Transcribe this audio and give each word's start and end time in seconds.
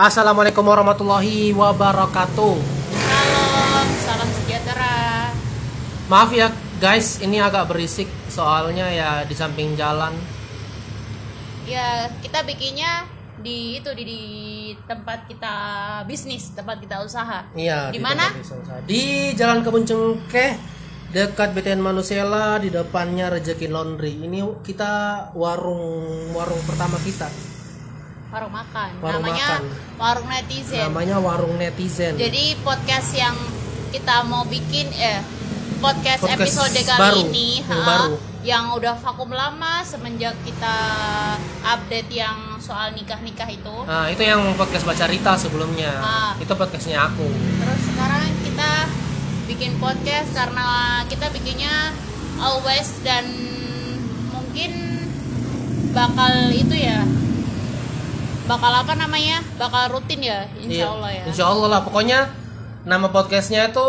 Assalamualaikum 0.00 0.64
warahmatullahi 0.64 1.52
wabarakatuh. 1.52 2.56
Salam, 2.56 3.88
salam 4.00 4.28
sejahtera. 4.32 5.28
Maaf 6.08 6.32
ya 6.32 6.48
guys, 6.80 7.20
ini 7.20 7.36
agak 7.36 7.68
berisik 7.68 8.08
soalnya 8.32 8.88
ya 8.88 9.28
di 9.28 9.36
samping 9.36 9.76
jalan. 9.76 10.16
Ya, 11.68 12.08
kita 12.24 12.48
bikinnya 12.48 13.04
di 13.44 13.76
itu 13.76 13.92
di, 13.92 14.04
di 14.08 14.22
tempat 14.88 15.28
kita 15.28 15.52
bisnis, 16.08 16.48
tempat 16.56 16.80
kita 16.80 17.04
usaha. 17.04 17.44
Iya. 17.52 17.92
Di 17.92 18.00
mana? 18.00 18.32
Di 18.88 19.36
Jalan 19.36 19.60
Kebun 19.60 19.84
Cengkeh 19.84 20.56
dekat 21.12 21.52
BTN 21.52 21.84
Manusela 21.84 22.56
di 22.56 22.72
depannya 22.72 23.28
Rezeki 23.28 23.68
Laundry. 23.68 24.16
Ini 24.16 24.64
kita 24.64 25.28
warung 25.36 26.32
warung 26.32 26.64
pertama 26.64 26.96
kita. 27.04 27.49
Warung 28.30 28.54
makan. 28.54 28.90
Warung 29.02 29.26
Namanya 29.26 29.46
makan. 29.50 29.62
warung 29.98 30.28
netizen. 30.30 30.82
Namanya 30.86 31.16
Warung 31.18 31.54
Netizen. 31.58 32.14
Jadi 32.14 32.44
podcast 32.62 33.10
yang 33.18 33.34
kita 33.90 34.22
mau 34.30 34.46
bikin 34.46 34.86
eh 34.94 35.18
podcast, 35.82 36.22
Podcast 36.22 36.38
episode 36.38 36.78
kali 36.86 37.00
baru, 37.02 37.20
ini 37.26 37.48
yang 37.58 37.82
ha, 37.82 37.88
baru. 37.90 38.14
yang 38.46 38.64
udah 38.78 38.94
vakum 39.02 39.34
lama 39.34 39.82
semenjak 39.82 40.38
kita 40.46 40.76
update 41.66 42.06
yang 42.14 42.38
soal 42.62 42.94
nikah-nikah 42.94 43.50
itu. 43.50 43.74
Nah, 43.82 44.06
itu 44.06 44.22
yang 44.22 44.38
podcast 44.54 44.86
baca 44.86 45.04
Rita 45.10 45.34
sebelumnya. 45.34 45.90
Ah. 45.98 46.32
Itu 46.38 46.54
podcastnya 46.54 47.10
aku. 47.10 47.26
Terus 47.26 47.80
sekarang 47.82 48.30
kita 48.46 48.70
bikin 49.50 49.74
podcast 49.82 50.30
karena 50.30 51.02
kita 51.10 51.26
bikinnya 51.34 51.90
always 52.38 52.94
dan 53.02 53.26
mungkin 54.30 54.70
bakal 55.90 56.54
itu 56.54 56.78
ya 56.78 57.02
bakal 58.50 58.72
apa 58.74 58.92
namanya 58.98 59.38
bakal 59.54 59.82
rutin 59.94 60.20
ya 60.20 60.42
insya 60.58 60.82
Iya, 60.82 60.86
Allah 60.90 61.10
ya 61.14 61.22
Insya 61.30 61.44
Allah 61.46 61.68
lah. 61.70 61.80
Pokoknya 61.86 62.18
nama 62.82 63.06
podcastnya 63.06 63.70
itu 63.70 63.86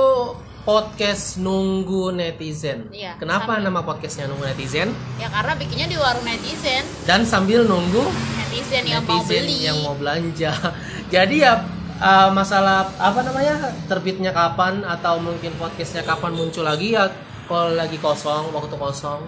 podcast 0.62 1.42
nunggu 1.42 2.14
netizen. 2.14 2.86
Iya, 2.94 3.18
Kenapa 3.18 3.58
sambil- 3.58 3.66
nama 3.66 3.82
podcastnya 3.82 4.30
nunggu 4.30 4.46
netizen? 4.46 4.94
ya 5.18 5.26
karena 5.28 5.58
bikinnya 5.58 5.88
di 5.90 5.98
warung 5.98 6.22
netizen 6.22 6.86
Dan 7.10 7.26
sambil 7.26 7.66
nunggu 7.66 8.06
netizen 8.38 8.86
yang 8.86 9.02
mau 9.02 9.18
netizen 9.18 9.42
beli 9.42 9.58
yang 9.66 9.78
mau 9.82 9.96
belanja. 9.98 10.54
Jadi 11.14 11.36
ya 11.42 11.66
uh, 11.98 12.30
masalah 12.30 12.86
apa 13.02 13.26
namanya 13.26 13.74
terbitnya 13.90 14.30
kapan 14.30 14.86
atau 14.86 15.18
mungkin 15.18 15.58
podcastnya 15.58 16.06
kapan 16.06 16.38
muncul 16.38 16.62
lagi 16.62 16.94
ya 16.94 17.10
kalau 17.50 17.74
lagi 17.74 17.98
kosong 17.98 18.54
waktu 18.54 18.78
kosong 18.78 19.20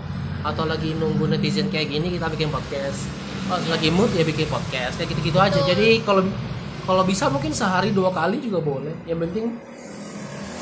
atau 0.43 0.63
lagi 0.63 0.93
nunggu 0.93 1.25
netizen 1.25 1.73
kayak 1.73 1.89
gini 1.89 2.13
kita 2.13 2.29
bikin 2.29 2.53
podcast. 2.53 3.22
Kalau 3.53 3.69
lagi 3.69 3.89
mood 3.89 4.09
ya 4.11 4.23
bikin 4.23 4.49
podcast 4.49 4.97
kayak 4.97 5.13
gitu-gitu 5.13 5.37
aja. 5.37 5.59
Jadi 5.61 6.01
kalau 6.01 6.25
kalau 6.83 7.03
bisa 7.03 7.29
mungkin 7.29 7.53
sehari 7.53 7.93
dua 7.93 8.09
kali 8.09 8.41
juga 8.41 8.57
boleh. 8.59 8.97
Yang 9.05 9.29
penting 9.29 9.45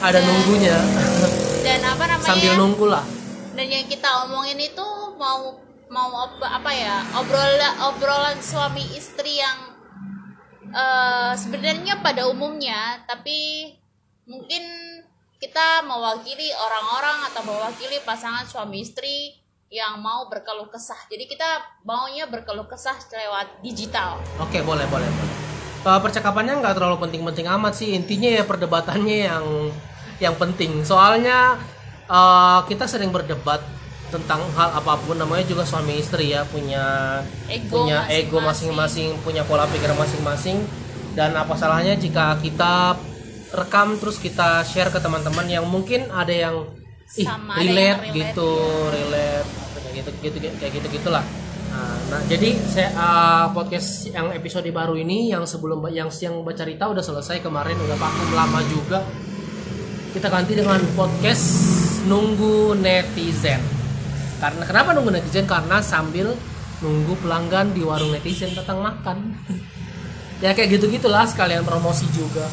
ada 0.02 0.18
Dan- 0.18 0.28
nunggunya 0.28 0.76
dan 1.62 1.80
apa 1.86 2.04
namanya 2.04 2.26
sambil 2.26 2.54
nunggu 2.58 2.86
lah. 2.90 3.06
dan 3.54 3.68
yang 3.70 3.86
kita 3.86 4.26
omongin 4.26 4.58
itu 4.58 4.88
mau 5.14 5.54
mau 5.88 6.10
ob- 6.26 6.42
apa 6.42 6.74
ya 6.74 7.06
obrolan 7.14 7.62
obrolan 7.86 8.34
suami 8.42 8.82
istri 8.98 9.38
yang 9.38 9.70
eh, 10.68 11.32
sebenarnya 11.38 12.02
pada 12.02 12.26
umumnya 12.26 13.06
tapi 13.06 13.70
mungkin 14.26 14.64
kita 15.38 15.86
mewakili 15.86 16.50
orang-orang 16.50 17.30
atau 17.30 17.46
mewakili 17.46 18.02
pasangan 18.02 18.50
suami 18.50 18.82
istri 18.82 19.38
yang 19.72 20.04
mau 20.04 20.28
berkeluh 20.28 20.68
kesah 20.68 21.00
jadi 21.08 21.24
kita 21.32 21.50
maunya 21.88 22.28
berkeluh 22.28 22.68
kesah 22.68 23.00
lewat 23.08 23.64
digital 23.64 24.20
Oke, 24.44 24.60
boleh, 24.68 24.84
boleh, 24.92 25.08
boleh. 25.08 25.36
Uh, 25.82 25.98
percakapannya 25.98 26.62
nggak 26.62 26.78
terlalu 26.78 27.10
penting-penting 27.10 27.50
amat 27.58 27.74
sih. 27.74 27.98
Intinya 27.98 28.30
ya 28.30 28.44
perdebatannya 28.46 29.18
yang 29.32 29.46
yang 30.22 30.36
penting. 30.38 30.86
Soalnya 30.86 31.58
uh, 32.06 32.62
kita 32.70 32.86
sering 32.86 33.10
berdebat 33.10 33.66
tentang 34.14 34.46
hal 34.54 34.78
apa 34.78 35.00
pun. 35.02 35.18
Namanya 35.18 35.42
juga 35.48 35.66
suami 35.66 35.98
istri 35.98 36.38
ya 36.38 36.46
punya 36.46 37.18
Ego 37.50 37.88
punya 37.88 38.06
ego 38.14 38.38
masing-masing. 38.44 39.18
punya 39.26 39.42
pola 39.42 39.66
pikir 39.66 39.90
masing-masing. 39.98 40.62
Dan 41.18 41.34
apa 41.34 41.58
salahnya 41.58 41.98
jika 41.98 42.38
kita 42.44 43.00
rekam 43.52 43.98
terus 43.98 44.22
kita 44.22 44.62
share 44.62 44.94
ke 44.94 45.02
teman-teman 45.02 45.50
yang 45.50 45.66
mungkin 45.66 46.08
ada 46.14 46.32
yang 46.32 46.62
ih 47.20 47.28
Sama, 47.28 47.60
ada 47.60 47.68
relate, 47.68 47.84
yang 47.84 48.00
relate, 48.00 48.16
gitu, 48.16 48.52
relate 48.88 49.61
kayak 49.61 49.61
gitu 50.02 50.38
gitu 50.42 50.48
kayak 50.58 50.74
gitu 50.82 50.88
gitulah. 51.00 51.24
Nah, 51.72 51.96
nah, 52.12 52.22
jadi 52.28 52.52
saya 52.68 52.92
uh, 53.00 53.46
podcast 53.56 54.12
yang 54.12 54.28
episode 54.36 54.68
baru 54.76 55.00
ini 55.00 55.32
yang 55.32 55.48
sebelum 55.48 55.88
yang 55.88 56.12
siang 56.12 56.44
baca 56.44 56.68
cerita 56.68 56.92
udah 56.92 57.00
selesai 57.00 57.40
kemarin 57.40 57.80
udah 57.80 57.96
vakum 57.96 58.30
lama 58.36 58.60
juga. 58.68 59.00
Kita 60.12 60.28
ganti 60.28 60.60
dengan 60.60 60.84
podcast 60.92 61.46
nunggu 62.04 62.76
netizen. 62.76 63.64
Karena 64.44 64.68
kenapa 64.68 64.92
nunggu 64.92 65.16
netizen? 65.16 65.48
Karena 65.48 65.80
sambil 65.80 66.36
nunggu 66.84 67.16
pelanggan 67.24 67.72
di 67.72 67.88
warung 67.88 68.12
netizen 68.12 68.52
datang 68.52 68.84
makan. 68.84 69.32
ya 70.44 70.52
kayak 70.52 70.76
gitu 70.76 70.92
gitulah 70.92 71.24
sekalian 71.24 71.64
promosi 71.64 72.04
juga. 72.12 72.44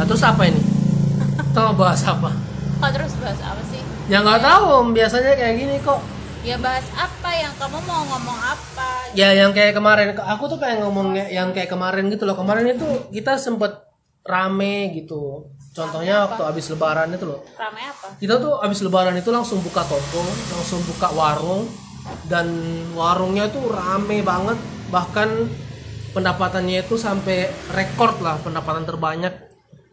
Nah, 0.00 0.04
terus 0.08 0.24
apa 0.24 0.48
ini? 0.48 0.60
Kita 1.52 1.60
mau 1.72 1.76
bahas 1.76 2.00
apa? 2.08 2.56
oh 2.82 2.90
terus 2.92 3.12
bahas 3.20 3.40
apa 3.40 3.62
sih 3.72 3.75
Ya 4.06 4.22
nggak 4.22 4.38
tahu, 4.38 4.64
Om. 4.70 4.88
biasanya 4.94 5.34
kayak 5.34 5.54
gini 5.58 5.76
kok. 5.82 5.98
ya 6.46 6.54
bahas 6.62 6.86
apa 6.94 7.30
yang 7.34 7.50
kamu 7.58 7.74
mau 7.90 8.06
ngomong 8.06 8.38
apa 8.38 9.10
Ya 9.18 9.34
yang 9.34 9.50
kayak 9.50 9.74
kemarin, 9.74 10.14
aku 10.14 10.46
tuh 10.46 10.62
kayak 10.62 10.78
ngomong 10.78 11.18
yang 11.18 11.50
kayak 11.50 11.66
kemarin 11.66 12.06
gitu 12.06 12.22
loh. 12.22 12.38
Kemarin 12.38 12.70
itu 12.70 12.86
kita 13.10 13.34
sempet 13.34 13.82
rame 14.22 14.94
gitu. 14.94 15.50
Contohnya 15.74 16.22
waktu 16.22 16.42
habis 16.46 16.70
lebaran 16.70 17.10
itu 17.10 17.26
loh. 17.26 17.42
rame 17.58 17.82
apa 17.82 18.14
Kita 18.22 18.38
tuh 18.38 18.62
habis 18.62 18.78
lebaran 18.78 19.18
itu 19.18 19.34
langsung 19.34 19.58
buka 19.58 19.82
toko, 19.90 20.22
langsung 20.54 20.86
buka 20.86 21.10
warung 21.10 21.66
dan 22.30 22.46
warungnya 22.94 23.50
tuh 23.50 23.66
rame 23.66 24.22
banget. 24.22 24.58
Bahkan 24.94 25.28
pendapatannya 26.14 26.86
itu 26.86 26.94
sampai 26.94 27.50
rekor 27.74 28.22
lah 28.22 28.38
pendapatan 28.38 28.86
terbanyak 28.86 29.45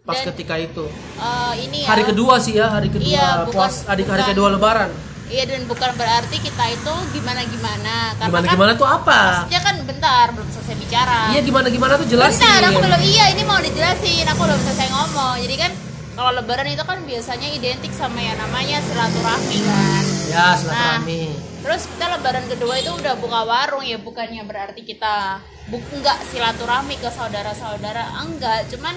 pas 0.03 0.19
Dan- 0.19 0.27
ketika 0.29 0.55
itu. 0.59 0.85
Eh, 1.15 1.53
ini 1.63 1.77
ya 1.83 1.87
Hari 1.89 2.03
kedua 2.03 2.35
sih 2.35 2.53
ya, 2.53 2.67
hari 2.67 2.91
kedua 2.91 3.07
Iya, 3.07 3.27
bukan- 3.47 3.55
puas 3.55 3.87
adik 3.87 4.03
hari 4.05 4.23
kedua 4.25 4.47
lebaran. 4.51 4.91
Iya 5.23 5.43
dan 5.47 5.63
bukan 5.65 5.91
berarti 5.95 6.37
kita 6.37 6.65
itu 6.69 6.93
gimana 7.09 7.41
gimana 7.41 7.95
karena 8.13 8.27
Gimana 8.29 8.45
kan 8.45 8.53
gimana 8.53 8.71
tuh 8.75 8.85
apa? 8.85 9.19
maksudnya 9.39 9.61
kan 9.63 9.75
bentar 9.81 10.25
belum 10.29 10.49
selesai 10.51 10.75
bicara. 10.77 11.19
Iya 11.31 11.41
gimana 11.41 11.67
gimana 11.67 11.93
tuh 11.95 12.05
jelasin. 12.05 12.43
Bentar 12.43 12.69
aku 12.69 12.79
belum 12.83 13.01
iya 13.01 13.25
ini 13.31 13.41
mau 13.41 13.57
dijelasin 13.57 14.27
aku 14.27 14.41
belum 14.43 14.59
selesai 14.61 14.87
ngomong. 14.91 15.35
Jadi 15.39 15.55
kan 15.57 15.71
kalau 16.13 16.31
lebaran 16.35 16.67
itu 16.67 16.83
kan 16.83 16.99
biasanya 17.01 17.47
identik 17.49 17.93
sama 17.95 18.19
yang 18.19 18.37
namanya 18.37 18.77
silaturahmi 18.83 19.57
kan. 19.63 20.03
Ya, 20.27 20.47
silaturahmi. 20.53 21.23
Terus 21.63 21.81
kita 21.87 22.05
lebaran 22.11 22.45
kedua 22.45 22.73
itu 22.77 22.91
udah 22.91 23.13
buka 23.17 23.41
warung 23.41 23.81
ya 23.81 23.97
bukannya 23.97 24.43
berarti 24.43 24.83
kita 24.83 25.39
bu 25.71 25.79
enggak 25.89 26.19
silaturahmi 26.27 26.99
ke 26.99 27.09
saudara-saudara 27.09 28.19
enggak 28.21 28.67
cuman 28.67 28.93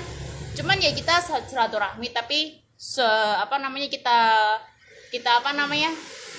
cuman 0.57 0.81
ya 0.81 0.91
kita 0.97 1.21
silaturahmi 1.21 2.09
tapi 2.11 2.65
se 2.77 3.05
apa 3.37 3.61
namanya 3.61 3.89
kita 3.93 4.19
kita 5.13 5.41
apa 5.41 5.53
namanya 5.53 5.93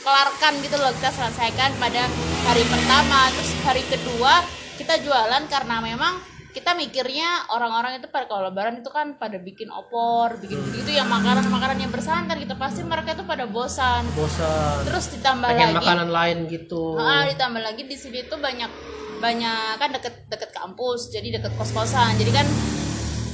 kelarkan 0.05 0.61
gitu 0.61 0.78
loh 0.78 0.94
kita 0.97 1.09
selesaikan 1.13 1.73
pada 1.81 2.05
hari 2.47 2.63
pertama. 2.66 3.29
Terus 3.33 3.51
hari 3.66 3.83
kedua 3.85 4.41
kita 4.78 5.01
jualan 5.01 5.44
karena 5.50 5.81
memang 5.81 6.22
kita 6.53 6.73
mikirnya 6.73 7.53
orang-orang 7.53 8.01
itu 8.01 8.09
pada 8.09 8.25
kalau 8.25 8.50
lebaran 8.50 8.81
itu 8.81 8.89
kan 8.89 9.13
pada 9.22 9.38
bikin 9.38 9.69
opor 9.69 10.41
bikin 10.41 10.57
begitu 10.57 10.97
yang 10.97 11.05
makanan-makanan 11.05 11.78
yang 11.85 11.91
bersantan 11.94 12.38
gitu. 12.41 12.53
Pasti 12.57 12.81
mereka 12.85 13.13
itu 13.17 13.25
pada 13.25 13.45
bosan. 13.45 14.05
Bosan. 14.17 14.85
terus 14.88 15.11
ditambah 15.13 15.49
Pengen 15.53 15.73
lagi. 15.73 15.78
makanan 15.85 16.09
lain 16.09 16.38
gitu. 16.49 16.97
Ah, 16.97 17.25
ditambah 17.29 17.61
lagi 17.61 17.85
di 17.85 17.97
sini 17.97 18.25
tuh 18.25 18.39
banyak 18.39 18.69
banyak 19.17 19.81
kan 19.81 19.89
deket 19.89 20.29
deket 20.29 20.53
kampus 20.53 21.09
jadi 21.09 21.41
deket 21.41 21.49
kos 21.58 21.73
kosan 21.73 22.14
jadi 22.22 22.37
kan 22.37 22.46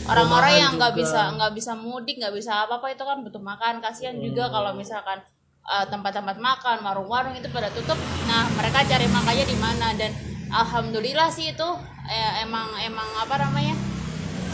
orang-orang 0.05 0.53
yang 0.57 0.71
nggak 0.73 0.91
juga. 0.91 1.01
bisa 1.01 1.21
nggak 1.31 1.51
bisa 1.53 1.71
mudik 1.73 2.15
nggak 2.17 2.33
bisa 2.33 2.51
apa 2.61 2.77
apa 2.77 2.88
itu 2.89 3.01
kan 3.01 3.17
butuh 3.19 3.41
makan 3.41 3.73
kasihan 3.79 4.15
juga 4.15 4.45
Hmm. 4.45 4.53
kalau 4.53 4.71
misalkan 4.73 5.19
eh, 5.63 5.85
tempat-tempat 5.88 6.38
makan 6.38 6.77
warung-warung 6.81 7.33
itu 7.33 7.47
pada 7.47 7.69
tutup 7.69 7.95
nah 8.25 8.44
mereka 8.51 8.83
cari 8.83 9.07
makannya 9.07 9.45
di 9.45 9.57
mana 9.57 9.88
dan 9.94 10.11
alhamdulillah 10.50 11.27
sih 11.27 11.50
itu 11.50 11.69
eh, 12.05 12.44
emang 12.44 12.67
emang 12.79 13.07
apa 13.17 13.39
namanya 13.39 13.75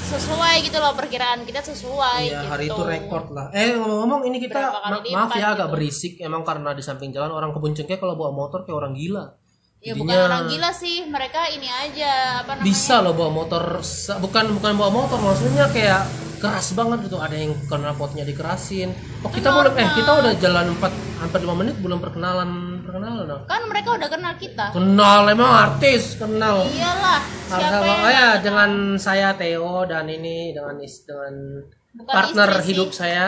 sesuai 0.02 0.64
gitu 0.64 0.78
loh 0.78 0.94
perkiraan 0.94 1.44
kita 1.44 1.62
sesuai 1.62 2.24
Iya, 2.24 2.40
gitu. 2.40 2.46
hari 2.48 2.66
itu 2.66 2.82
rekor 2.84 3.30
lah. 3.30 3.54
Eh 3.54 3.78
ngomong-ngomong 3.78 4.26
ini 4.26 4.38
kita 4.40 4.58
ma- 4.58 5.06
maaf 5.06 5.32
ya 5.32 5.54
agak 5.54 5.70
gitu. 5.70 5.74
berisik 5.76 6.14
emang 6.20 6.42
karena 6.42 6.74
di 6.74 6.82
samping 6.82 7.10
jalan 7.10 7.30
orang 7.30 7.54
kebun 7.54 7.78
cengkeh 7.78 7.98
kalau 7.98 8.18
bawa 8.18 8.34
motor 8.34 8.66
kayak 8.66 8.74
orang 8.76 8.98
gila. 8.98 9.38
Ya 9.80 9.94
bukan 9.94 10.12
orang 10.20 10.44
gila 10.48 10.72
sih 10.72 11.08
mereka 11.08 11.48
ini 11.48 11.66
aja 11.66 12.12
apa 12.44 12.52
namanya 12.54 12.68
Bisa 12.68 13.00
loh 13.00 13.14
bawa 13.14 13.32
motor 13.34 13.80
bukan 14.20 14.46
bukan 14.54 14.72
bawa 14.76 14.92
motor 14.92 15.18
maksudnya 15.18 15.66
kayak 15.70 16.04
keras 16.38 16.72
banget 16.72 17.04
gitu 17.04 17.18
ada 17.18 17.32
yang 17.32 17.52
knalpotnya 17.66 18.24
dikerasin. 18.24 18.96
Oh 19.20 19.28
kita 19.28 19.52
belum 19.52 19.76
eh 19.76 19.88
kita 19.94 20.12
udah 20.14 20.34
jalan 20.36 20.72
4 20.74 20.88
hampir 21.20 21.40
5 21.42 21.52
menit 21.54 21.76
belum 21.78 22.00
perkenalan 22.00 22.50
perkenalan 22.82 23.24
dong. 23.26 23.44
kan 23.46 23.62
mereka 23.66 23.90
udah 23.94 24.08
kenal 24.08 24.34
kita 24.36 24.66
Kenal 24.72 25.22
emang 25.28 25.52
artis, 25.52 26.16
kenal. 26.16 26.64
iyalah 26.66 27.20
siapa 27.46 27.84
yang 27.84 28.02
ya 28.08 28.30
dengan 28.40 28.72
saya 28.96 29.36
Theo 29.36 29.84
dan 29.84 30.08
ini 30.08 30.52
dengan 30.52 30.80
is- 30.80 31.04
dengan 31.04 31.60
Bukan 31.92 32.08
partner 32.08 32.50
sih. 32.58 32.68
hidup 32.72 32.90
saya. 32.92 33.26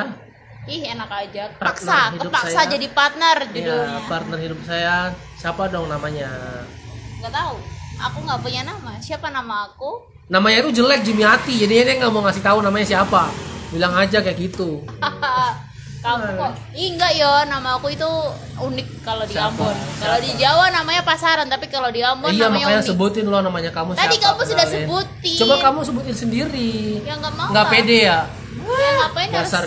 ih 0.64 0.82
enak 0.88 1.10
aja 1.12 1.44
paksa 1.58 2.16
kepaksa 2.16 2.70
jadi 2.70 2.88
partner 2.92 3.38
Ya, 3.44 3.52
judulnya 3.52 4.00
partner 4.08 4.38
hidup 4.40 4.60
saya. 4.64 5.12
Siapa 5.42 5.66
dong 5.68 5.90
namanya? 5.90 6.30
nggak 7.18 7.30
tahu 7.32 7.54
aku 7.98 8.18
nggak 8.20 8.40
punya 8.40 8.62
nama 8.64 8.98
siapa 8.98 9.30
nama 9.30 9.66
aku 9.68 10.02
Namanya 10.26 10.64
itu 10.64 10.80
jelek 10.80 11.04
Jumiati, 11.04 11.60
jadinya 11.60 11.84
dia 11.84 11.96
nggak 11.98 12.08
mau 12.10 12.24
ngasih 12.24 12.40
tahu 12.40 12.64
namanya 12.64 12.88
siapa. 12.88 13.28
Bilang 13.68 13.92
aja 13.94 14.22
kayak 14.22 14.40
gitu. 14.40 14.80
kamu 16.02 16.34
kok 16.34 16.52
Ih, 16.74 16.98
enggak 16.98 17.14
ya 17.14 17.46
nama 17.46 17.78
aku 17.78 17.94
itu 17.94 18.10
unik 18.58 19.06
kalau 19.06 19.22
di 19.22 19.38
Siapa? 19.38 19.54
Ambon 19.54 19.76
kalau 20.02 20.18
di 20.18 20.34
Jawa 20.34 20.66
namanya 20.74 21.06
pasaran 21.06 21.46
tapi 21.46 21.70
kalau 21.70 21.94
di 21.94 22.02
Ambon 22.02 22.34
iya 22.34 22.50
namanya 22.50 22.66
makanya 22.66 22.82
unik 22.82 22.90
sebutin 22.90 23.26
lo 23.30 23.38
namanya 23.38 23.70
kamu 23.70 23.94
Tadi 23.94 24.18
siapa. 24.18 24.34
kamu 24.34 24.42
sudah 24.42 24.66
kenalin. 24.66 24.82
sebutin. 24.82 25.38
Coba 25.38 25.56
kamu 25.62 25.80
sebutin 25.86 26.16
sendiri. 26.18 26.74
ya 27.06 27.14
nggak 27.22 27.34
mau 27.38 27.48
Nggak 27.54 27.68
pede 27.70 27.98
ya? 28.02 28.20
ya 28.62 28.90
ngapain 28.98 29.30
harus 29.30 29.46
Dasar 29.46 29.64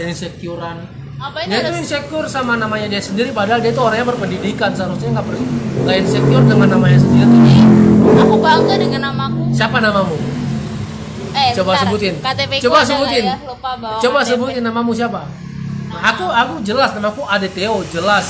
insecurean. 1.15 1.21
ngapain 1.21 1.47
Dia 1.47 1.61
tuh 1.63 1.75
insecure 1.77 2.27
sama 2.27 2.53
namanya 2.55 2.87
dia 2.89 2.99
sendiri 2.99 3.31
padahal 3.31 3.59
dia 3.59 3.71
tuh 3.71 3.85
orangnya 3.85 4.07
berpendidikan 4.07 4.71
seharusnya 4.71 5.09
nggak 5.13 5.27
perlu 5.27 5.43
nggak 5.81 5.97
insecure 5.99 6.45
dengan 6.45 6.69
namanya 6.71 6.99
sendiri. 6.99 7.35
Ih, 7.45 7.63
aku 8.17 8.35
bangga 8.37 8.75
dengan 8.77 9.01
namaku 9.05 9.43
Siapa 9.51 9.79
namamu? 9.79 10.17
eh 11.35 11.51
Coba 11.53 11.71
bentar. 11.73 11.83
sebutin. 11.85 12.15
KTP 12.21 12.53
Coba 12.61 12.79
sebutin. 12.83 13.25
ya? 13.25 13.37
lupa 13.43 13.71
bawa 13.75 13.99
Coba 13.99 14.19
KTP. 14.21 14.29
sebutin 14.29 14.63
namamu 14.63 14.93
siapa? 14.93 15.23
Aku 15.95 16.27
aku 16.27 16.55
jelas 16.61 16.91
namaku 16.93 17.23
Adeteo 17.25 17.83
jelas. 17.89 18.27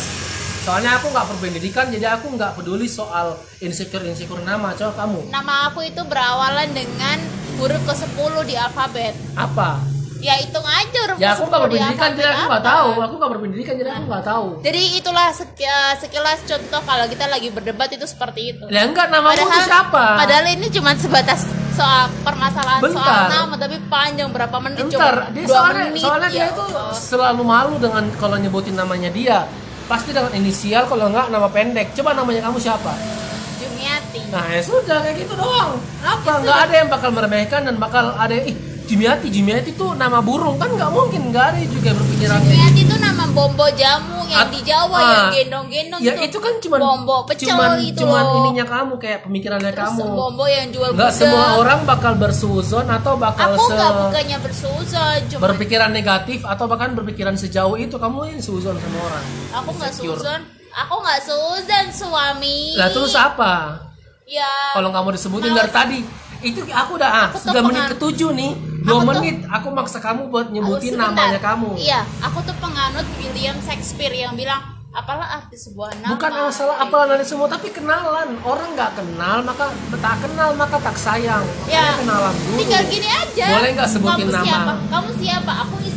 Soalnya 0.65 0.97
aku 0.97 1.09
nggak 1.09 1.27
berpendidikan 1.29 1.89
jadi 1.89 2.17
aku 2.17 2.33
nggak 2.33 2.57
peduli 2.57 2.85
soal 2.85 3.33
insecure 3.59 4.01
insecure 4.03 4.41
nama. 4.41 4.73
Coba 4.73 4.93
kamu 4.99 5.29
nama 5.29 5.69
aku 5.69 5.81
itu 5.83 6.01
berawalan 6.03 6.69
dengan 6.71 7.21
huruf 7.55 7.81
ke 7.83 7.95
10 7.95 8.17
di 8.45 8.55
alfabet 8.55 9.13
apa? 9.35 9.94
Ya 10.25 10.35
hitung 10.37 10.65
aja 10.65 10.99
huruf 11.05 11.17
Ya 11.17 11.29
aku 11.31 11.44
nggak 11.44 11.61
10 11.61 11.69
di 11.69 11.76
berpendidikan 11.76 12.11
jadi 12.17 12.29
aku 12.32 12.44
nggak 12.49 12.65
tahu. 12.65 12.88
Aku 12.99 13.15
nggak 13.15 13.31
berpendidikan 13.31 13.75
jadi 13.76 13.91
aku 13.93 14.05
nggak 14.09 14.25
tahu. 14.25 14.47
jadi 14.65 14.81
itulah 14.97 15.29
sek- 15.31 15.53
sekilas 16.00 16.38
contoh 16.43 16.81
kalau 16.81 17.05
kita 17.05 17.25
lagi 17.26 17.49
berdebat 17.49 17.88
itu 17.91 18.05
seperti 18.05 18.41
itu 18.50 18.65
Ya 18.69 18.82
enggak 18.82 19.12
namamu 19.12 19.37
itu 19.37 19.61
siapa? 19.62 20.05
Padahal 20.17 20.47
ini 20.49 20.67
cuma 20.71 20.97
sebatas 20.97 21.44
soal 21.71 22.06
permasalahan 22.23 22.81
soal 22.81 22.94
Bentar. 22.94 23.26
nama 23.29 23.55
tapi 23.59 23.76
panjang 23.85 24.31
berapa 24.31 24.56
menit 24.59 24.79
Bentar, 24.81 24.94
coba 24.94 25.29
dia 25.29 25.43
dua 25.43 25.53
soalnya, 25.53 25.85
menit 25.85 26.00
soalnya 26.00 26.29
dia 26.31 26.38
ya 26.38 26.47
itu 26.49 26.65
selalu 26.94 27.43
malu 27.44 27.75
dengan 27.77 28.05
kalau 28.17 28.37
nyebutin 28.37 28.75
namanya 28.75 29.11
dia. 29.11 29.38
Pasti 29.85 30.11
dengan 30.11 30.32
inisial 30.32 30.87
kalau 30.87 31.12
enggak 31.12 31.29
nama 31.29 31.44
pendek. 31.47 31.93
Coba 31.93 32.15
namanya 32.15 32.41
kamu 32.41 32.56
siapa? 32.56 32.97
Jumiati 33.55 34.20
Nah 34.31 34.49
ya 34.49 34.61
sudah 34.61 34.99
kayak 34.99 35.17
gitu 35.19 35.35
doang. 35.35 35.77
Apa? 36.00 36.41
Nggak 36.41 36.59
ada 36.62 36.75
yang 36.75 36.88
bakal 36.88 37.11
meremehkan 37.11 37.61
dan 37.62 37.77
bakal 37.77 38.15
ada 38.15 38.32
ih 38.35 38.56
Jumiati, 38.85 39.27
Jumiati 39.29 39.71
itu 39.71 39.87
nama 39.93 40.19
burung 40.19 40.55
kan 40.55 40.69
nggak 40.69 40.89
mungkin 40.89 41.29
nggak 41.29 41.45
ada 41.51 41.61
juga 41.65 41.91
berpikiran 41.93 42.39
kayak 42.39 42.53
Jumiati 42.53 42.81
itu 42.83 42.97
nama 42.97 43.25
bombo 43.27 43.67
jamu 43.73 44.21
yang 44.25 44.41
At- 44.41 44.53
di 44.53 44.61
Jawa 44.63 44.95
ah. 44.95 45.11
yang 45.11 45.27
gendong-gendong 45.33 46.01
Ya 46.01 46.13
itu 46.19 46.39
kan 46.39 46.55
cuman 46.59 46.79
bombo 46.79 47.17
pecel 47.25 47.49
cuman, 47.51 47.69
itu 47.79 47.99
cuman 47.99 48.23
loh. 48.23 48.37
ininya 48.43 48.65
kamu 48.65 48.95
kayak 48.97 49.19
pemikirannya 49.23 49.73
Terus 49.73 49.89
kamu. 49.91 50.05
bombo 50.07 50.45
yang 50.45 50.67
jual 50.69 50.89
Nggak 50.91 51.13
semua 51.13 51.45
orang 51.57 51.81
bakal 51.83 52.13
bersuzon 52.15 52.87
atau 52.87 53.13
bakal 53.17 53.51
aku 53.51 53.63
se 53.63 53.73
nggak 53.73 53.93
bukannya 53.99 54.39
bersuzon 54.39 55.19
cuma 55.27 55.41
berpikiran 55.45 55.91
negatif 55.91 56.41
atau 56.43 56.65
bahkan 56.65 56.93
berpikiran 56.93 57.35
sejauh 57.35 57.75
itu 57.75 57.97
kamu 57.97 58.31
yang 58.31 58.41
suzon 58.41 58.77
sama 58.77 58.99
orang. 59.03 59.25
aku 59.55 59.71
nggak 59.75 59.93
suzon 59.93 60.41
aku 60.71 60.95
nggak 61.01 61.21
suzon 61.23 61.87
suami 61.91 62.77
Lah 62.77 62.89
terus 62.89 63.15
apa? 63.15 63.81
ya 64.25 64.49
Kalau 64.73 64.89
mau 64.89 65.09
disebutin 65.09 65.51
Males. 65.51 65.61
dari 65.61 65.71
tadi 65.71 65.99
itu 66.43 66.61
aku 66.67 66.97
udah 66.97 67.09
ah 67.09 67.27
Aku 67.29 67.39
tuh 67.39 67.51
sudah 67.51 67.63
menit 67.63 67.85
ketujuh 67.91 68.31
nih 68.31 68.53
dua 68.87 68.93
tuh- 68.95 69.07
menit 69.11 69.37
aku 69.47 69.69
maksa 69.71 69.99
kamu 69.99 70.29
buat 70.29 70.47
nyebutin 70.49 70.93
Sebentar. 70.93 71.11
namanya 71.11 71.41
kamu 71.43 71.71
Iya, 71.75 72.01
aku 72.21 72.39
tuh 72.41 72.57
penganut 72.57 73.07
William 73.17 73.57
Shakespeare 73.59 74.13
yang 74.15 74.35
bilang 74.35 74.61
apalah 74.91 75.27
arti 75.35 75.57
sebuah 75.57 75.91
nama. 75.99 76.13
bukan 76.13 76.31
masalah 76.31 76.75
Kayak 76.77 76.87
apalan 76.87 77.09
dari 77.11 77.25
semua 77.25 77.47
tapi 77.49 77.67
kenalan 77.69 78.29
orang 78.41 78.69
nggak 78.73 78.93
kenal 78.95 79.37
maka 79.43 79.65
tak 79.93 80.17
kenal 80.21 80.51
maka 80.55 80.77
tak 80.79 80.95
sayang 80.97 81.43
Ya, 81.65 81.83
Makanya 81.83 81.99
kenalan 81.99 82.35
dulu 82.39 82.59
Tinggal 82.61 82.83
gini 82.87 83.09
aja. 83.11 83.47
Boleh 83.51 83.71
nggak 83.75 83.91
sebutin 83.91 84.23
Kamu 84.23 84.37
nama? 84.37 84.47
Siapa? 84.47 84.73
Kamu 84.87 85.09
siapa? 85.19 85.53
Aku 85.59 85.75
istrinya 85.79 85.94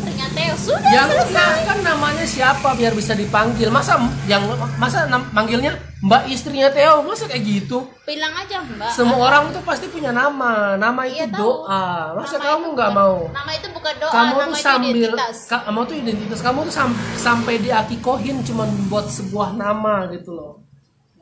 Theo. 0.50 0.56
Sudah 0.58 0.90
yang 0.90 1.08
selesai. 1.08 1.36
ya, 1.36 1.66
kan 1.66 1.78
namanya 1.82 2.24
siapa 2.24 2.70
biar 2.74 2.92
bisa 2.92 3.12
dipanggil 3.14 3.68
masa 3.68 4.00
yang 4.26 4.44
masa 4.78 5.04
nam- 5.06 5.28
manggilnya 5.30 5.76
mbak 6.00 6.28
istrinya 6.28 6.70
Theo 6.70 7.02
masa 7.02 7.26
kayak 7.26 7.44
gitu 7.44 7.90
Bilang 8.04 8.32
aja 8.32 8.62
Mbak. 8.62 8.90
semua 8.90 9.18
orang 9.20 9.50
tuh 9.50 9.60
pasti 9.62 9.88
punya 9.88 10.10
nama 10.10 10.76
nama 10.76 11.02
itu 11.04 11.18
Iya, 11.18 11.26
tahu. 11.28 11.42
doa 11.66 11.86
masa 12.14 12.38
Nama 12.38 12.46
kamu 12.48 12.66
nggak 12.72 12.92
mau 12.94 13.16
Nama 13.28 13.52
itu 13.52 13.68
bukan 13.70 13.94
doa, 13.98 14.12
kamu 14.12 14.32
nama 14.32 14.38
tuh 14.38 14.54
itu 14.54 14.64
sambil 14.64 14.96
identitas. 14.96 15.36
kamu 15.50 15.80
tuh 15.82 15.96
identitas 15.98 16.40
kamu 16.40 16.60
tuh 16.62 16.74
sam- 16.74 16.98
sampai 17.16 17.56
diakikohin 17.58 18.38
cuman 18.42 18.70
buat 18.88 19.08
sebuah 19.08 19.50
nama 19.54 20.06
gitu 20.10 20.32
loh 20.32 20.54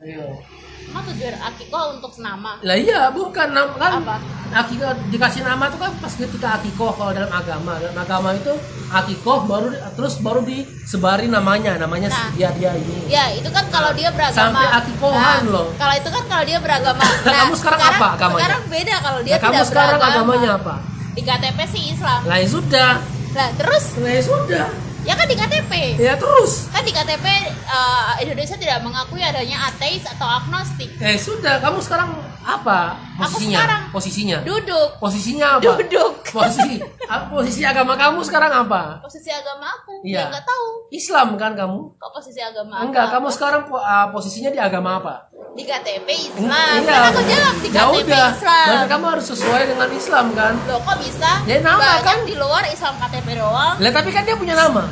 ayo 0.06 0.38
Emang 0.86 1.02
tujuan 1.04 1.34
akikoh 1.42 1.98
untuk 1.98 2.13
nama. 2.22 2.62
lah 2.62 2.78
iya 2.78 3.10
bukan 3.10 3.50
nam- 3.50 3.74
kan 3.74 3.98
Apa? 3.98 4.22
akikoh 4.56 4.94
dikasih 5.10 5.42
nama 5.42 5.66
tuh 5.68 5.81
kan 5.81 5.92
pas 5.98 6.13
ketika 6.13 6.48
akikoh 6.56 6.94
kalau 6.94 7.10
dalam 7.10 7.28
agama 7.28 7.74
dalam 7.75 7.98
agama 7.98 8.30
itu 8.31 8.54
akikoh 8.88 9.44
baru 9.44 9.68
terus 9.92 10.22
baru 10.22 10.46
disebari 10.46 11.25
namanya 11.28 11.75
namanya 11.75 12.07
Nah. 12.07 12.30
dia 12.31 12.54
dia 12.54 12.72
ini 12.75 13.10
Ya, 13.10 13.34
itu 13.34 13.50
kan 13.50 13.66
kalau 13.68 13.92
dia 13.92 14.07
beragama. 14.10 14.38
Sampai 14.54 14.68
akikohan 14.69 15.42
loh. 15.48 15.74
Kalau 15.74 15.94
itu 15.96 16.10
kan 16.12 16.24
kalau 16.28 16.44
dia 16.44 16.60
beragama. 16.60 17.01
Nah, 17.01 17.34
Kamu 17.36 17.54
sekarang 17.56 17.81
apa 17.81 18.08
agamanya? 18.12 18.38
Sekarang 18.38 18.63
beda 18.68 18.96
kalau 19.00 19.19
dia 19.19 19.34
Nah, 19.34 19.42
kamu 19.42 19.54
tidak 19.56 19.68
sekarang 19.68 19.96
beragama. 19.96 20.13
agamanya 20.13 20.50
apa 20.56 20.75
Di 21.12 21.22
KTP 21.24 21.60
sih 21.66 21.84
Islam. 21.90 22.19
lah 22.24 22.38
ya 22.38 22.48
sudah 22.48 22.92
Lah, 23.34 23.50
terus 23.58 23.86
lah 23.98 24.12
ya 24.12 24.22
sudah 24.22 24.68
ya 25.06 25.13
kan 25.13 25.25
di 25.25 25.36
KTP. 25.36 25.72
ya 25.98 26.13
terus 26.16 26.68
Kan 26.68 26.81
di 26.81 26.90
KTP 26.90 27.25
eh, 27.63 28.12
Indonesia 28.19 28.56
tidak 28.56 28.81
mengakui 28.81 29.22
adanya 29.22 29.69
ateis 29.69 30.02
atau 30.04 30.25
agnostik. 30.25 30.90
eh 30.98 31.16
sudah 31.16 31.57
kamu 31.60 31.78
sekarang 31.80 32.10
apa 32.42 32.94
Aku 33.16 33.25
posisinya 33.25 33.57
sekarang 33.57 33.81
posisinya 33.90 34.38
Duduk. 34.44 34.90
posisinya 34.98 35.48
apa 35.56 35.72
Duduk. 35.80 36.13
posisi 36.28 36.78
ah, 37.06 37.25
posisi 37.28 37.62
agama 37.62 37.94
kamu 37.96 38.19
sekarang 38.22 38.52
apa 38.60 39.00
Posisi 39.00 39.30
agama 39.30 39.66
aku. 39.72 40.02
Iya. 40.02 40.19
Ya 40.19 40.31
nggak 40.31 40.46
tahu. 40.46 40.66
Islam 40.92 41.28
kan 41.36 41.51
kamu 41.54 41.80
Kok 41.96 42.12
posisi 42.12 42.40
agama 42.40 42.75
enggak 42.80 43.04
aku 43.04 43.13
kamu 43.16 43.28
apa? 43.28 43.34
sekarang 43.34 43.62
ah, 43.72 44.08
posisinya 44.10 44.50
di 44.50 44.60
agama 44.60 44.90
apa 44.96 45.13
di 45.56 45.63
KTP 45.63 46.07
Islam. 46.12 46.52
iya. 46.78 46.84
Kan 46.84 47.04
aku 47.10 47.22
jawab 47.24 47.56
di 47.57 47.69
ya 47.69 47.80
KTP 47.81 47.96
udah 48.04 48.28
Islam. 48.30 48.66
berarti 48.68 48.88
kamu 48.92 49.06
harus 49.07 49.25
sesuai 49.25 49.62
dengan 49.66 49.90
Islam 49.90 50.25
kan 50.34 50.54
Loh 50.68 50.80
kok 50.81 50.98
bisa? 51.00 51.32
Ya, 51.46 51.56
nama 51.62 51.80
Banyak 51.80 52.03
kan. 52.03 52.18
di 52.27 52.36
luar 52.36 52.63
Islam 52.68 52.94
KTP 52.98 53.27
doang. 53.34 53.75
lah 53.77 53.91
tapi 53.91 54.10
kan 54.12 54.22
dia 54.22 54.36
punya 54.36 54.51
nama 54.53 54.84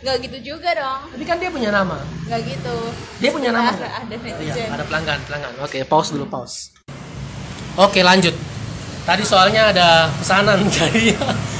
Nggak 0.00 0.16
gitu 0.22 0.38
juga 0.46 0.70
dong. 0.72 1.00
tapi 1.08 1.24
kan 1.24 1.36
dia 1.36 1.48
punya 1.48 1.70
nama 1.70 1.96
Nggak 2.24 2.40
gitu. 2.46 2.76
dia 3.16 3.30
punya 3.30 3.50
nama 3.50 3.70
Ada, 3.70 3.88
ada 4.02 4.14
Iya, 4.38 4.64
ada 4.70 4.84
pelanggan, 4.84 5.18
pelanggan. 5.24 5.52
Oke, 5.60 5.78
pause 5.84 6.12
dulu, 6.12 6.24
pause. 6.26 6.76
Oke, 7.74 8.00
lanjut. 8.00 8.36
Tadi 9.02 9.24
soalnya 9.24 9.72
ada 9.72 9.88
pesanan 10.14 10.60
dari 10.76 11.16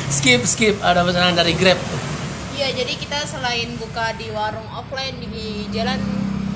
skip 0.07 0.45
skip 0.45 0.77
ada 0.81 1.01
pesanan 1.01 1.33
dari 1.33 1.57
Grab. 1.57 1.81
Iya, 2.53 2.77
jadi 2.77 2.93
kita 2.93 3.25
selain 3.25 3.73
buka 3.81 4.13
di 4.15 4.29
warung 4.29 4.69
offline 4.71 5.17
di 5.19 5.65
jalan 5.73 5.97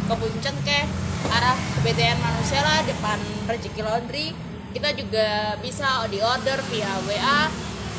Kebuncen 0.04 0.52
ke 0.60 0.84
arah 1.30 1.56
BTN 1.84 2.18
Manusia 2.20 2.60
lah 2.60 2.80
depan 2.84 3.18
Rezeki 3.48 3.82
Laundry, 3.84 4.32
kita 4.74 4.90
juga 4.96 5.54
bisa 5.62 6.02
di 6.10 6.18
order 6.18 6.58
via 6.68 6.92
WA, 7.06 7.40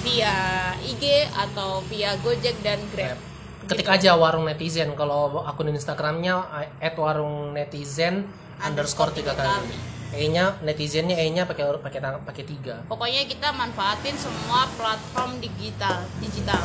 via 0.03 0.35
IG 0.83 1.29
atau 1.33 1.81
via 1.87 2.13
Gojek 2.21 2.59
dan 2.61 2.81
Grab. 2.93 3.17
Ketik 3.65 3.89
aja 3.89 4.13
warung 4.13 4.45
netizen 4.45 4.93
kalau 4.93 5.41
akun 5.41 5.73
Instagramnya 5.73 6.69
at 6.77 6.93
warung 6.99 7.57
netizen 7.57 8.29
underscore 8.61 9.09
tiga 9.15 9.33
kali. 9.33 9.73
E-nya 10.15 10.55
netizennya 10.61 11.17
E-nya 11.17 11.43
pakai 11.49 11.75
pakai 11.81 11.99
pakai 11.99 12.43
tiga. 12.45 12.85
Pokoknya 12.87 13.25
kita 13.25 13.51
manfaatin 13.51 14.15
semua 14.15 14.69
platform 14.77 15.41
digital, 15.41 16.05
digital. 16.21 16.61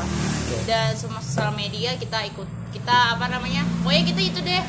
Dan 0.68 0.92
semua 0.94 1.24
sosial 1.24 1.50
media 1.56 1.96
kita 1.96 2.20
ikut. 2.30 2.46
Kita 2.70 3.16
apa 3.16 3.26
namanya? 3.26 3.64
Pokoknya 3.80 4.04
kita 4.12 4.20
itu 4.22 4.38
deh 4.44 4.62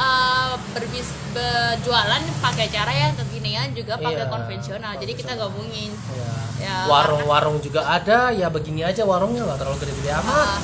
eh, 0.00 0.52
berbis 0.72 1.08
berjualan 1.30 2.22
pakai 2.40 2.66
cara 2.66 2.90
yang 2.90 3.12
kekinian 3.14 3.70
juga 3.70 3.94
pakai 3.94 4.16
Iya, 4.18 4.26
konvensional. 4.26 4.92
Jadi 4.96 5.12
kita 5.14 5.32
gabungin. 5.34 5.92
Ya, 6.56 6.84
Warung-warung 6.86 7.60
juga 7.60 7.84
ada, 7.84 8.28
ya 8.30 8.48
begini 8.48 8.82
aja 8.82 9.02
warungnya 9.02 9.44
nggak 9.44 9.58
terlalu 9.58 9.78
gede-gede 9.78 10.10
amat. 10.14 10.36
eh, 10.36 10.58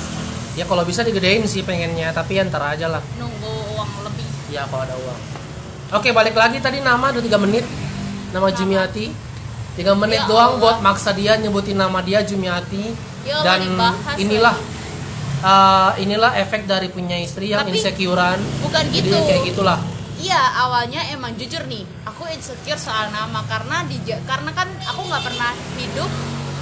Ya 0.56 0.64
kalau 0.64 0.82
bisa 0.82 1.00
digedein 1.00 1.44
sih 1.44 1.60
pengennya, 1.60 2.10
tapi 2.10 2.34
ya 2.34 2.42
ntar 2.42 2.64
aja 2.66 2.88
lah. 2.88 3.04
nunggu 3.14 3.44
uang 3.70 3.92
lebih. 4.02 4.24
Ya 4.48 4.64
kalau 4.64 4.82
ada 4.82 4.96
uang. 4.96 5.20
Oke 5.92 6.10
balik 6.10 6.32
lagi 6.32 6.58
tadi 6.58 6.80
nama 6.80 7.12
udah 7.12 7.20
tiga 7.20 7.36
menit. 7.36 7.62
Nama 8.28 8.48
Jumiati. 8.50 9.12
Tiga 9.74 9.92
menit 9.92 10.18
Ya 10.18 10.26
doang 10.26 10.56
Allah. 10.56 10.60
buat 10.62 10.76
maksa 10.80 11.12
dia 11.12 11.36
nyebutin 11.36 11.76
nama 11.76 12.00
dia 12.00 12.24
Jumiati. 12.24 12.96
Ya 13.22 13.36
Allah, 13.36 13.44
Dan 13.44 13.58
dibahas 13.68 14.16
inilah 14.16 14.56
eh, 15.46 15.90
inilah 16.02 16.32
efek 16.36 16.66
dari 16.66 16.90
punya 16.90 17.14
istri 17.16 17.54
yang 17.54 17.62
Tapi- 17.62 17.78
insecurean. 17.78 18.38
bukan 18.60 18.84
Jadi 18.90 18.96
gitu 18.98 19.16
kayak 19.22 19.42
gitulah. 19.46 19.78
Iya 20.16 20.40
awalnya 20.58 21.04
emang 21.12 21.36
jujur 21.36 21.60
nih 21.68 21.84
aku 22.02 22.24
insecure 22.32 22.80
soal 22.80 23.12
nama 23.12 23.44
karena 23.44 23.84
di 23.84 24.00
karena 24.24 24.48
kan 24.50 24.64
aku 24.88 25.04
nggak 25.04 25.22
pernah 25.22 25.52
hidup 25.76 26.08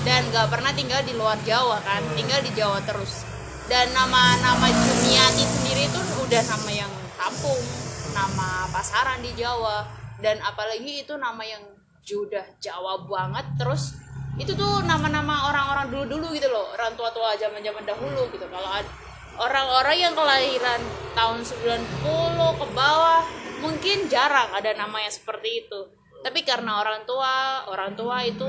dan 0.03 0.27
nggak 0.29 0.51
pernah 0.51 0.75
tinggal 0.75 1.01
di 1.01 1.15
luar 1.15 1.39
Jawa 1.47 1.79
kan 1.81 2.03
tinggal 2.13 2.43
di 2.43 2.51
Jawa 2.51 2.83
terus 2.83 3.23
dan 3.71 3.95
nama 3.95 4.37
nama 4.43 4.67
Jumiati 4.67 5.47
sendiri 5.47 5.87
itu 5.87 6.01
udah 6.21 6.43
nama 6.51 6.71
yang 6.75 6.93
kampung 7.15 7.63
nama 8.11 8.67
pasaran 8.75 9.23
di 9.23 9.31
Jawa 9.39 9.87
dan 10.19 10.43
apalagi 10.43 11.07
itu 11.07 11.15
nama 11.15 11.41
yang 11.47 11.63
sudah 12.03 12.45
Jawa 12.59 13.07
banget 13.07 13.47
terus 13.55 13.95
itu 14.35 14.51
tuh 14.59 14.83
nama-nama 14.83 15.47
orang-orang 15.51 15.87
dulu-dulu 15.95 16.35
gitu 16.35 16.51
loh 16.51 16.75
orang 16.75 16.95
tua-tua 16.99 17.39
zaman-zaman 17.39 17.87
dahulu 17.87 18.27
gitu. 18.35 18.47
Kalau 18.51 18.71
orang-orang 19.39 19.97
yang 19.99 20.15
kelahiran 20.15 20.81
tahun 21.15 21.41
90 21.43 22.61
ke 22.61 22.67
bawah 22.75 23.23
mungkin 23.63 24.11
jarang 24.11 24.51
ada 24.51 24.75
nama 24.75 24.99
yang 25.03 25.15
seperti 25.15 25.67
itu. 25.67 25.81
Tapi 26.25 26.43
karena 26.43 26.83
orang 26.83 27.07
tua 27.07 27.63
orang 27.71 27.95
tua 27.95 28.25
itu 28.27 28.49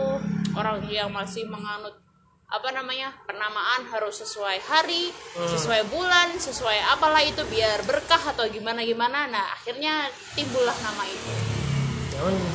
orang 0.57 0.81
yang 0.89 1.11
masih 1.11 1.45
menganut 1.45 2.05
apa 2.45 2.69
namanya 2.71 3.09
penamaan 3.25 3.89
harus 3.89 4.21
sesuai 4.21 4.61
hari 4.69 5.09
sesuai 5.33 5.89
bulan 5.89 6.37
sesuai 6.37 6.93
apalah 6.93 7.25
itu 7.25 7.41
biar 7.49 7.81
berkah 7.89 8.21
atau 8.21 8.45
gimana 8.45 8.85
gimana 8.85 9.25
nah 9.25 9.49
akhirnya 9.57 10.13
timbullah 10.37 10.77
nama 10.85 11.03
itu 11.09 11.44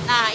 Nah, 0.07 0.27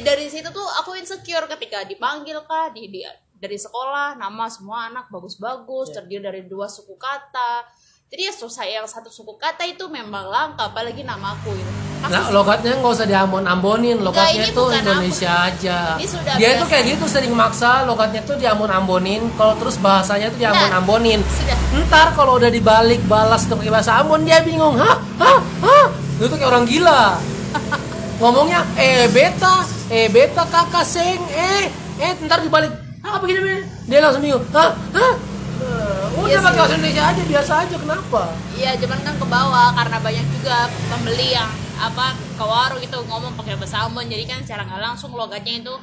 dari 0.00 0.26
situ 0.26 0.48
tuh 0.48 0.66
aku 0.80 0.96
insecure 0.96 1.46
ketika 1.46 1.84
dipanggil 1.84 2.42
kah 2.48 2.72
di, 2.72 2.88
di- 2.88 3.06
dari 3.36 3.58
sekolah 3.58 4.14
nama 4.14 4.46
semua 4.46 4.86
anak 4.86 5.10
bagus-bagus 5.10 5.90
terdiri 5.90 6.22
dari 6.22 6.42
dua 6.46 6.70
suku 6.70 6.94
kata. 6.94 7.66
Jadi 8.12 8.28
ya 8.28 8.32
susah 8.32 8.68
yang 8.68 8.84
satu 8.84 9.08
suku 9.08 9.40
kata 9.40 9.64
itu 9.64 9.88
memang 9.88 10.28
langka 10.28 10.68
apalagi 10.68 11.00
namaku 11.00 11.56
itu. 11.56 11.72
Pasti 12.04 12.12
Nah, 12.12 12.28
logatnya 12.28 12.76
nggak 12.76 12.92
usah 12.92 13.06
diambon-ambonin, 13.08 13.98
logatnya 14.04 14.42
ini 14.42 14.52
itu 14.52 14.62
Indonesia 14.74 15.32
aja. 15.48 15.78
Ini 15.96 16.06
sudah 16.10 16.32
Dia 16.36 16.48
itu 16.58 16.64
kayak 16.68 16.84
gitu 16.92 17.04
sering 17.08 17.32
maksa 17.32 17.88
logatnya 17.88 18.20
tuh 18.26 18.36
diambon-ambonin, 18.36 19.32
kalau 19.38 19.54
terus 19.56 19.80
bahasanya 19.80 20.28
tuh 20.28 20.38
diambon-ambonin. 20.44 21.24
sudah 21.24 21.56
Ntar 21.88 22.12
kalau 22.12 22.36
udah 22.36 22.50
dibalik 22.52 23.00
balas 23.08 23.48
tuh 23.48 23.56
pakai 23.56 23.72
bahasa 23.72 23.96
Ambon 23.96 24.28
dia 24.28 24.44
bingung, 24.44 24.76
hah, 24.76 24.98
hah, 25.16 25.38
hah. 25.64 25.86
Itu 26.20 26.26
tuh 26.28 26.36
kayak 26.36 26.50
orang 26.52 26.64
gila. 26.68 27.16
Ngomongnya, 28.22 28.62
eh 28.78 29.10
beta, 29.10 29.66
eh 29.90 30.06
beta 30.06 30.46
kakak 30.46 30.86
seng, 30.86 31.18
eh, 31.34 31.66
eh, 31.98 32.14
ntar 32.22 32.38
dibalik, 32.38 32.70
ah 33.02 33.18
begini 33.18 33.42
begini, 33.42 33.62
dia 33.90 33.98
langsung 33.98 34.22
bingung, 34.22 34.46
hah, 34.54 34.70
hah. 34.94 35.14
Eh, 35.58 36.22
Udah 36.22 36.30
Iya 36.30 36.38
pakai 36.38 36.58
bahasa 36.62 36.74
Indonesia 36.78 37.02
aja 37.02 37.22
biasa 37.26 37.52
aja, 37.66 37.74
kenapa? 37.82 38.22
Iya, 38.54 38.78
cuman 38.78 38.98
kan 39.02 39.14
ke 39.18 39.26
bawah 39.26 39.74
karena 39.74 39.98
banyak 39.98 40.26
juga 40.38 40.70
pembeli 40.86 41.34
yang 41.34 41.50
apa 41.82 42.14
ke 42.14 42.44
warung 42.46 42.78
itu 42.78 42.94
ngomong 42.94 43.34
pakai 43.34 43.58
bahasa 43.58 43.90
Ambon 43.90 44.06
jadi 44.06 44.22
kan 44.22 44.38
secara 44.46 44.70
nggak 44.70 44.82
langsung 44.86 45.10
logatnya 45.18 45.58
itu 45.58 45.74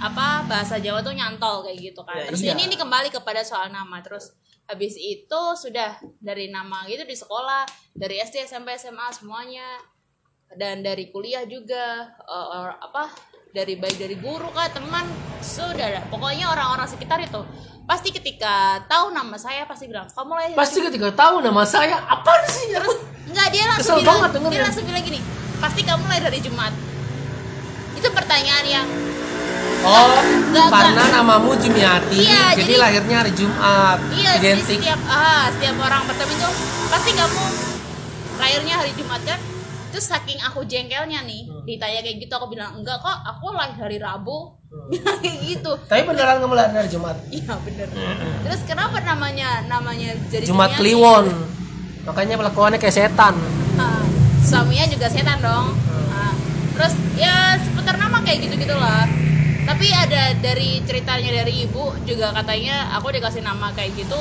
apa 0.00 0.48
bahasa 0.48 0.80
Jawa 0.80 1.04
tuh 1.04 1.12
nyantol 1.12 1.60
kayak 1.60 1.92
gitu 1.92 2.00
kan. 2.08 2.24
Ya, 2.24 2.32
Terus 2.32 2.40
iya. 2.40 2.56
ini 2.56 2.72
ini 2.72 2.76
kembali 2.80 3.12
kepada 3.12 3.44
soal 3.44 3.68
nama. 3.68 4.00
Terus 4.00 4.32
habis 4.64 4.96
itu 4.96 5.40
sudah 5.60 6.00
dari 6.24 6.48
nama 6.48 6.88
gitu 6.88 7.04
di 7.04 7.12
sekolah, 7.12 7.68
dari 7.92 8.16
SD, 8.16 8.48
SMP, 8.48 8.80
SMA 8.80 9.12
semuanya 9.12 9.66
dan 10.54 10.80
dari 10.80 11.08
kuliah 11.08 11.44
juga 11.44 11.84
eh, 12.18 12.46
or- 12.54 12.78
apa 12.78 13.12
dari 13.48 13.76
baik 13.76 13.96
dari 13.96 14.16
guru 14.16 14.48
kah 14.48 14.68
teman 14.68 15.04
sudah 15.38 15.84
ada. 15.86 16.00
pokoknya 16.06 16.48
orang-orang 16.48 16.86
sekitar 16.86 17.20
itu 17.20 17.42
pasti 17.82 18.08
ketika 18.08 18.80
tahu 18.86 19.10
nama 19.10 19.34
saya 19.34 19.64
pasti 19.64 19.84
bilang 19.86 20.06
kamu 20.06 20.32
lahir 20.32 20.54
Pasti 20.54 20.78
ketika 20.80 21.08
tahu 21.12 21.34
nama 21.38 21.60
saya, 21.62 21.98
apa 22.00 22.32
sih? 22.46 22.72
Aku 22.72 22.92
Enggak 23.24 23.48
dia 23.48 23.64
langsung 23.66 23.82
Kesel 23.86 23.98
bilang 23.98 24.16
banget 24.18 24.30
dengernya. 24.32 24.52
dia 24.52 24.62
langsung 24.64 24.84
bilang 24.84 25.04
gini 25.04 25.20
pasti 25.58 25.80
kamu 25.82 26.02
lahir 26.04 26.22
dari 26.24 26.40
Jumat 26.40 26.72
itu 27.94 28.08
pertanyaan 28.08 28.66
yang 28.66 28.88
Oh, 29.82 30.14
Nggak, 30.48 30.70
karena 30.70 31.04
namamu 31.12 31.58
Jumiati, 31.58 32.22
Iya, 32.22 32.54
jadi, 32.54 32.62
jadi- 32.68 32.78
lahirnya 32.78 33.16
hari 33.18 33.32
Jumat. 33.32 33.98
iya 34.12 34.32
jadi 34.38 34.54
Identik. 34.56 34.78
setiap 34.78 35.00
ah 35.04 35.50
setiap 35.50 35.74
orang 35.76 36.02
pertama 36.06 36.30
itu 36.30 36.48
pasti 36.86 37.10
kamu 37.12 37.42
lahirnya 38.38 38.74
hari 38.76 38.92
Jumat 38.94 39.20
kan 39.22 39.38
terus 39.92 40.06
saking 40.06 40.40
aku 40.40 40.64
jengkelnya 40.64 41.20
nih 41.22 41.44
Hmm. 41.44 41.62
ditanya 41.62 42.00
kayak 42.00 42.16
gitu 42.18 42.32
aku 42.32 42.48
bilang 42.48 42.72
enggak 42.74 42.96
kok 42.98 43.12
aku 43.22 43.52
lahir 43.52 43.76
hari 43.78 43.98
Rabu 43.98 44.56
bilang 44.90 45.18
kayak 45.18 45.38
gitu 45.46 45.72
Tapi 45.84 46.02
beneran 46.02 46.36
kamu 46.38 46.54
lahir 46.54 46.72
hari 46.74 46.88
Jumat. 46.88 47.16
iya 47.28 47.52
bener 47.60 47.86
terus 48.42 48.60
kenapa 48.64 48.96
namanya 48.98 49.48
namanya 49.66 50.10
jadi 50.26 50.44
Jumat? 50.44 50.74
Kliwon. 50.74 51.28
Makanya 52.02 52.34
pelakuannya 52.34 52.78
kayak 52.78 52.96
setan. 52.96 53.38
Ah, 53.74 54.02
suaminya 54.42 54.88
juga 54.88 55.06
setan 55.06 55.38
dong 55.38 55.70
Ah, 56.10 56.34
terus 56.72 56.92
ya 57.14 57.34
seputar 57.58 57.94
nama 57.94 58.18
kayak 58.20 58.42
gitu 58.42 58.56
gitulah 58.58 59.06
tapi 59.62 59.86
ada 59.88 60.34
dari 60.36 60.82
ceritanya 60.82 61.30
dari 61.36 61.62
ibu 61.62 61.94
juga 62.02 62.32
katanya 62.32 62.90
aku 62.92 63.12
dikasih 63.12 63.40
nama 63.40 63.70
kayak 63.70 63.94
gitu 63.94 64.18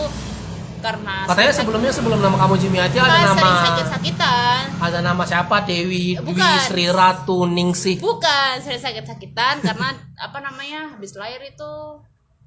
karena 0.81 1.23
Katanya 1.23 1.45
sering- 1.47 1.57
sebelumnya 1.61 1.91
sebelum 1.91 2.19
nama 2.19 2.35
kamu 2.35 2.55
Jumiati 2.57 2.97
ada 2.97 3.07
Pas 3.07 3.23
nama 3.23 3.49
sakit-sakitan. 3.63 4.61
Ada 4.77 4.99
nama 4.99 5.23
siapa? 5.23 5.55
Dewi 5.61 6.17
Dwi 6.17 6.25
Bukan. 6.27 6.57
Sri 6.61 6.85
Ratu 6.89 7.45
Ningsih. 7.45 7.97
bukan 7.97 8.53
sering 8.59 8.81
sakit-sakitan 8.81 9.61
karena 9.67 9.89
apa 10.17 10.37
namanya 10.39 10.91
habis 10.91 11.13
lahir 11.13 11.39
itu 11.39 11.71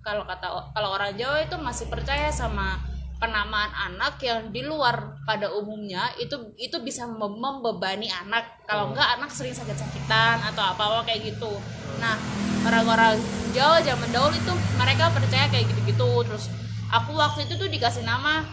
kalau 0.00 0.22
kata 0.24 0.44
kalau 0.70 0.92
orang 0.92 1.14
Jawa 1.14 1.40
itu 1.40 1.56
masih 1.56 1.86
percaya 1.86 2.28
sama 2.28 2.76
penamaan 3.14 3.70
anak 3.72 4.20
yang 4.20 4.50
di 4.50 4.60
luar 4.60 4.92
pada 5.22 5.48
umumnya 5.48 6.12
itu 6.18 6.34
itu 6.56 6.76
bisa 6.78 7.06
mem- 7.06 7.38
membebani 7.38 8.10
anak. 8.10 8.60
Kalau 8.64 8.90
enggak 8.90 9.16
anak 9.16 9.30
sering 9.30 9.54
sakit-sakitan 9.54 10.44
atau 10.44 10.60
apa-apa 10.66 11.06
kayak 11.06 11.32
gitu. 11.32 11.48
Nah 11.96 12.18
orang-orang 12.62 13.16
Jawa 13.50 13.78
zaman 13.80 14.10
dahulu 14.10 14.34
itu 14.34 14.50
mereka 14.76 15.08
percaya 15.08 15.46
kayak 15.46 15.64
gitu-gitu. 15.66 16.10
Terus 16.22 16.50
aku 16.94 17.10
waktu 17.12 17.40
itu 17.44 17.54
tuh 17.56 17.66
dikasih 17.66 18.02
nama 18.02 18.46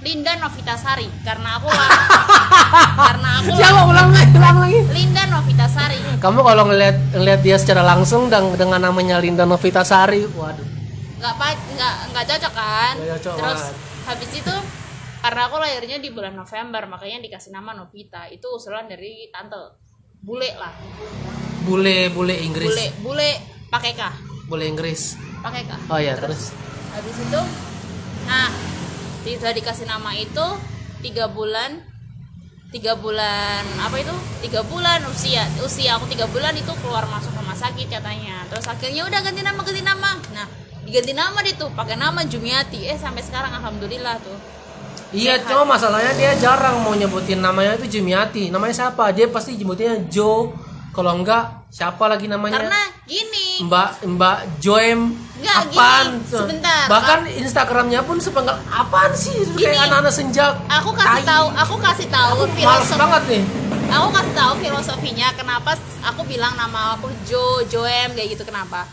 Linda 0.00 0.32
Novitasari 0.34 1.10
karena 1.20 1.58
aku 1.58 1.68
karena 3.08 3.28
aku 3.38 3.52
Siapa 3.52 3.82
ulang 3.84 4.08
lagi, 4.10 4.32
ulang 4.32 4.58
lagi. 4.58 4.80
Linda 4.90 5.22
Novitasari 5.28 5.98
Kamu 6.16 6.40
kalau 6.40 6.64
ngeliat 6.64 6.96
ngeliat 7.12 7.40
dia 7.40 7.56
secara 7.56 7.82
langsung 7.82 8.28
dan 8.28 8.48
dengan 8.54 8.80
namanya 8.80 9.16
Linda 9.16 9.44
Novitasari, 9.44 10.24
waduh. 10.30 10.64
nggak 11.16 11.34
pa 11.34 11.46
nggak 11.52 11.94
nggak 12.10 12.24
cocok 12.26 12.52
kan 12.54 12.94
Nggak 12.96 13.18
cocok 13.18 13.34
terus 13.36 13.60
banget. 13.60 13.74
habis 14.06 14.30
itu 14.34 14.54
karena 15.20 15.40
aku 15.44 15.56
lahirnya 15.58 15.98
di 15.98 16.08
bulan 16.08 16.32
November 16.32 16.82
makanya 16.86 17.18
dikasih 17.20 17.50
nama 17.50 17.70
Novita 17.74 18.24
itu 18.26 18.48
usulan 18.48 18.88
dari 18.88 19.28
tante 19.28 19.76
bule 20.18 20.48
lah 20.56 20.72
Bule 21.60 22.08
bule 22.08 22.32
Inggris. 22.40 22.64
bule 22.66 22.86
bule 23.04 23.30
pakai 23.68 23.92
k 23.92 24.02
Bule 24.48 24.64
Inggris. 24.64 25.20
pakai 25.38 25.62
k 25.62 25.72
Oh 25.86 26.00
iya, 26.00 26.16
terus. 26.16 26.56
habis 26.90 27.16
itu 27.16 27.40
nah 28.30 28.48
sudah 29.26 29.50
dikasih 29.50 29.90
nama 29.90 30.14
itu 30.14 30.46
tiga 31.02 31.26
bulan 31.26 31.82
tiga 32.70 32.94
bulan 32.94 33.66
apa 33.82 33.98
itu 33.98 34.14
tiga 34.46 34.62
bulan 34.62 35.02
usia 35.10 35.42
usia 35.66 35.98
aku 35.98 36.06
tiga 36.06 36.30
bulan 36.30 36.54
itu 36.54 36.70
keluar 36.78 37.02
masuk 37.10 37.34
rumah 37.34 37.58
sakit 37.58 37.90
katanya 37.90 38.46
terus 38.46 38.62
akhirnya 38.70 39.02
udah 39.10 39.20
ganti 39.26 39.42
nama 39.42 39.58
ganti 39.58 39.82
nama 39.82 40.10
nah 40.30 40.46
diganti 40.86 41.12
nama 41.12 41.38
deh 41.42 41.54
tuh 41.58 41.70
pakai 41.74 41.98
nama 41.98 42.22
Jumiati 42.22 42.86
eh 42.86 42.94
sampai 42.94 43.26
sekarang 43.26 43.50
alhamdulillah 43.58 44.16
tuh 44.22 44.38
Iya, 45.10 45.42
cuma 45.42 45.74
masalahnya 45.74 46.14
dia 46.14 46.38
jarang 46.38 46.86
mau 46.86 46.94
nyebutin 46.94 47.42
namanya 47.42 47.74
itu 47.74 47.98
Jumiati. 47.98 48.46
Namanya 48.54 48.70
siapa? 48.70 49.10
Dia 49.10 49.26
pasti 49.26 49.58
nyebutinnya 49.58 50.06
Joe. 50.06 50.54
Kalau 50.94 51.18
enggak, 51.18 51.66
siapa 51.66 52.06
lagi 52.06 52.30
namanya? 52.30 52.62
karena 52.62 52.82
gini 53.10 53.49
Mbak 53.60 53.88
Mbak 54.08 54.38
Joem 54.58 55.00
Nggak, 55.40 55.56
apaan 55.66 56.06
gini, 56.14 56.28
sebentar. 56.30 56.84
bahkan 56.86 57.20
Instagramnya 57.26 58.00
pun 58.02 58.16
sepenggal 58.16 58.60
apaan 58.66 59.12
sih 59.12 59.32
Gini. 59.46 59.56
kayak 59.62 59.88
anak-anak 59.88 60.12
senja 60.12 60.52
aku 60.68 60.92
kasih 60.92 61.20
Tai. 61.20 61.28
tahu 61.28 61.46
aku 61.54 61.74
kasih 61.78 62.06
tahu 62.08 62.38
filosofi 62.50 62.94
banget 62.94 63.22
nih 63.26 63.42
aku 63.88 64.08
kasih 64.10 64.34
tahu 64.34 64.52
filosofinya 64.58 65.28
kenapa 65.32 65.70
aku 66.04 66.20
bilang 66.24 66.52
nama 66.54 66.92
aku 66.94 67.08
Jo 67.24 67.40
Joem 67.64 68.12
kayak 68.12 68.36
gitu 68.36 68.44
kenapa 68.44 68.84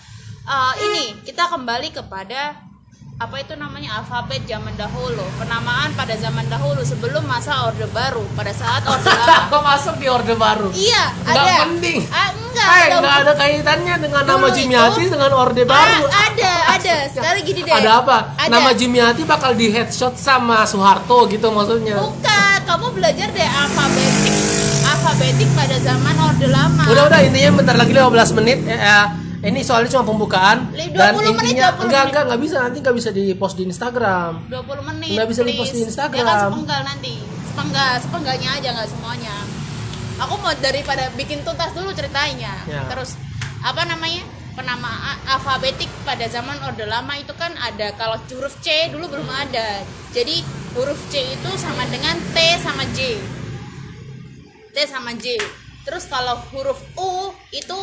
Eh, 0.47 0.73
ini 0.81 1.03
kita 1.27 1.43
kembali 1.45 1.91
kepada 1.91 2.55
apa 3.17 3.41
itu 3.41 3.57
namanya? 3.57 3.97
Alfabet 3.97 4.45
zaman 4.45 4.77
dahulu. 4.77 5.25
Penamaan 5.41 5.89
pada 5.97 6.13
zaman 6.15 6.45
dahulu 6.45 6.85
sebelum 6.85 7.25
masa 7.25 7.65
orde 7.65 7.89
baru. 7.89 8.21
Pada 8.37 8.53
saat 8.53 8.85
orde 8.85 9.09
kok 9.49 9.63
masuk 9.63 9.97
di 9.97 10.05
orde 10.05 10.37
baru? 10.37 10.69
Iya 10.69 11.17
Nggak 11.25 11.33
ada. 11.35 11.55
penting. 11.65 11.99
ah, 12.07 12.29
enggak 12.29 12.67
eh 12.67 12.81
ada 12.83 12.95
nggak 12.95 13.15
ada 13.17 13.33
kaitannya 13.33 13.95
dengan 13.97 14.21
nama 14.23 14.37
Dulu 14.43 14.53
Jumiati 14.53 15.01
itu- 15.01 15.11
dengan 15.11 15.31
orde 15.33 15.63
baru. 15.65 16.05
Ah, 16.05 16.29
ada. 16.29 16.53
Ada 16.77 17.09
sekarang 17.09 17.41
gini 17.41 17.65
deh. 17.65 17.73
ada 17.73 18.05
apa? 18.05 18.37
Ada. 18.37 18.53
nama 18.53 18.69
Jumiati 18.69 19.25
bakal 19.25 19.57
di 19.57 19.73
headshot 19.73 20.13
sama 20.13 20.61
Soeharto 20.61 21.25
gitu 21.25 21.49
maksudnya. 21.49 21.97
Bukan 21.97 22.59
kamu 22.63 22.87
belajar 22.93 23.33
deh 23.33 23.49
alfabetik. 23.49 24.35
Alfabetik 24.85 25.49
pada 25.57 25.73
zaman 25.81 26.13
orde 26.21 26.45
lama. 26.45 26.85
Udah 26.85 27.09
udah 27.09 27.19
intinya 27.25 27.49
bentar 27.57 27.73
lagi 27.73 27.91
15 27.91 28.37
menit 28.37 28.61
eh, 28.63 28.77
eh, 28.77 29.05
ini 29.39 29.59
soalnya 29.61 29.89
cuma 29.91 30.05
pembukaan 30.07 30.57
dan 30.91 31.13
20 31.13 31.29
menit, 31.31 31.53
intinya 31.53 31.67
20 31.71 31.85
enggak 31.85 32.01
menit. 32.01 32.07
enggak 32.09 32.23
enggak 32.25 32.39
bisa 32.41 32.55
nanti 32.59 32.77
enggak 32.79 32.95
bisa 32.95 33.09
di 33.11 33.25
post 33.33 33.55
di 33.55 33.63
Instagram 33.65 34.31
20 34.47 34.89
menit 34.89 35.11
Nggak 35.13 35.27
bisa 35.27 35.41
di-post 35.43 35.71
di 35.71 35.77
please. 35.77 35.89
Instagram. 35.89 36.17
ya 36.17 36.25
kan 36.27 36.39
sepenggal 36.47 36.81
nanti 36.83 37.13
sepenggal 37.43 37.91
sepenggalnya 38.01 38.49
aja 38.53 38.69
nggak 38.71 38.89
semuanya 38.89 39.35
aku 40.17 40.33
mau 40.37 40.53
daripada 40.57 41.03
bikin 41.13 41.39
tuntas 41.41 41.69
dulu 41.71 41.89
ceritanya 41.91 42.53
Ya. 42.65 42.81
terus 42.87 43.13
apa 43.59 43.81
namanya 43.83 44.25
penamaan 44.53 44.97
alfabetik 45.27 45.85
pada 46.01 46.25
zaman 46.25 46.57
orde 46.63 46.81
lama 46.83 47.13
itu 47.13 47.29
kan 47.33 47.53
ada 47.55 47.93
kalau 47.93 48.17
huruf 48.27 48.57
C 48.59 48.89
dulu 48.89 49.05
belum 49.07 49.29
ada 49.29 49.85
jadi 50.09 50.41
huruf 50.73 50.97
C 51.07 51.21
itu 51.29 51.49
sama 51.53 51.85
dengan 51.85 52.17
T 52.33 52.37
sama 52.57 52.81
J 52.89 53.21
T 54.73 54.77
sama 54.85 55.13
J 55.13 55.37
terus 55.83 56.05
kalau 56.05 56.41
huruf 56.51 56.81
U 56.95 57.11
itu 57.49 57.77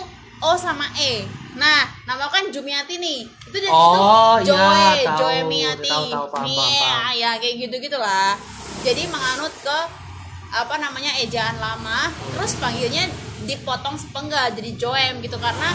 O 0.45 0.53
sama 0.55 0.85
E. 0.95 1.25
Nah 1.55 1.89
nama 2.05 2.27
kan 2.27 2.45
Jumiati 2.47 2.97
nih. 2.97 3.25
Itu 3.43 3.57
jadi 3.57 3.71
Oh, 3.71 4.37
itu 4.37 4.53
iya, 4.53 4.53
Joe 4.53 4.93
tahu. 5.03 5.19
Joe 5.19 5.41
Miati. 5.43 5.89
Tahu, 5.89 6.05
tahu, 6.07 6.27
paham, 6.29 6.47
Iya, 6.47 6.59
paham, 6.59 6.73
paham. 6.77 7.13
ya 7.15 7.31
kayak 7.39 7.55
gitu 7.59 7.75
gitulah 7.81 8.33
jadi 8.81 9.03
menganut 9.07 9.55
ke 9.59 9.79
apa 10.53 10.75
namanya 10.77 11.17
ejaan 11.17 11.57
lama 11.57 12.13
terus 12.31 12.55
panggilnya 12.55 13.09
dipotong 13.43 13.97
sepenggal 13.97 14.53
jadi 14.53 14.71
Joem 14.75 15.19
gitu 15.19 15.35
karena 15.37 15.73